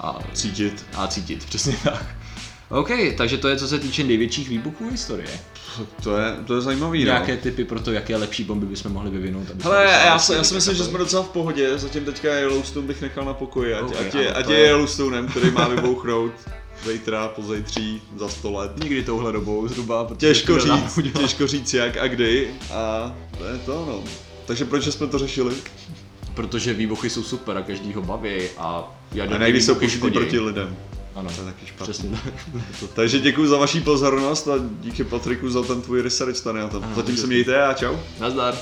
a, 0.00 0.18
Cítit. 0.32 0.86
a 0.96 1.06
cítit. 1.06 1.44
Přesně 1.44 1.76
tak. 1.84 2.06
OK, 2.70 2.90
takže 3.16 3.38
to 3.38 3.48
je 3.48 3.56
co 3.56 3.68
se 3.68 3.78
týče 3.78 4.04
největších 4.04 4.48
výbuchů 4.48 4.90
historie. 4.90 5.28
To 6.02 6.16
je, 6.16 6.36
to 6.46 6.54
je 6.54 6.60
zajímavý, 6.60 6.98
no. 6.98 7.04
Nějaké 7.04 7.36
typy 7.36 7.64
pro 7.64 7.80
to, 7.80 7.92
jaké 7.92 8.16
lepší 8.16 8.44
bomby 8.44 8.66
bychom 8.66 8.92
mohli 8.92 9.10
vyvinout? 9.10 9.50
aby 9.50 9.62
jsme 9.62 9.70
Hele, 9.70 9.84
já, 10.06 10.18
si, 10.18 10.32
já 10.32 10.44
si 10.44 10.54
myslím, 10.54 10.74
že 10.76 10.84
jsme 10.84 10.98
docela 10.98 11.22
v 11.22 11.28
pohodě, 11.28 11.78
zatím 11.78 12.04
teďka 12.04 12.34
Yellowstone 12.34 12.86
bych 12.86 13.00
nechal 13.02 13.24
na 13.24 13.34
pokoji, 13.34 13.74
ať, 13.74 13.82
Ok, 13.82 13.96
ať, 14.00 14.14
je, 14.14 14.28
ano, 14.28 14.38
ať 14.38 14.48
je 14.48 14.58
je- 14.58 14.66
Yellowstonem, 14.66 15.28
který 15.28 15.50
má 15.50 15.68
vybouchnout 15.74 16.32
zítra, 16.92 17.28
pozejtří, 17.28 18.02
za 18.16 18.28
100 18.28 18.52
let. 18.52 18.72
Nikdy 18.82 19.02
touhle 19.02 19.32
dobou 19.32 19.68
zhruba. 19.68 20.04
protože 20.04 20.18
Těžko 20.26 20.58
říct, 20.60 20.98
těžko 21.18 21.46
říct 21.46 21.74
jak 21.74 21.96
a 21.96 22.06
kdy 22.08 22.48
a 22.72 23.14
to 23.38 23.44
je 23.44 23.58
to, 23.58 23.84
no. 23.88 24.02
Takže 24.46 24.64
proč 24.64 24.84
jsme 24.84 25.06
to 25.06 25.18
řešili? 25.18 25.54
Protože 26.34 26.74
výbuchy 26.74 27.10
jsou 27.10 27.22
super 27.22 27.56
a 27.56 27.62
každý 27.62 27.92
ho 27.92 28.02
baví 28.02 28.30
a 28.58 28.94
A 29.34 29.38
nejvíc 29.38 29.66
jsou 29.66 29.74
proti 30.10 30.38
lidem. 30.40 30.76
Ano, 31.18 31.30
To 31.36 31.40
je 31.40 31.46
taky 31.46 31.66
špatně. 31.66 31.92
přesně 31.92 32.10
tak. 32.10 32.34
Takže 32.94 33.18
děkuji 33.18 33.48
za 33.48 33.56
vaši 33.56 33.80
pozornost 33.80 34.48
a 34.48 34.52
díky 34.80 35.04
Patriku 35.04 35.50
za 35.50 35.62
ten 35.62 35.82
tvůj 35.82 36.02
research 36.02 36.40
tady 36.40 36.58
na 36.58 36.68
to. 36.68 36.76
Ano, 36.76 36.92
Zatím 36.96 37.16
se 37.16 37.26
mějte 37.26 37.62
a 37.66 37.74
čau. 37.74 37.96
Nazdar. 38.20 38.54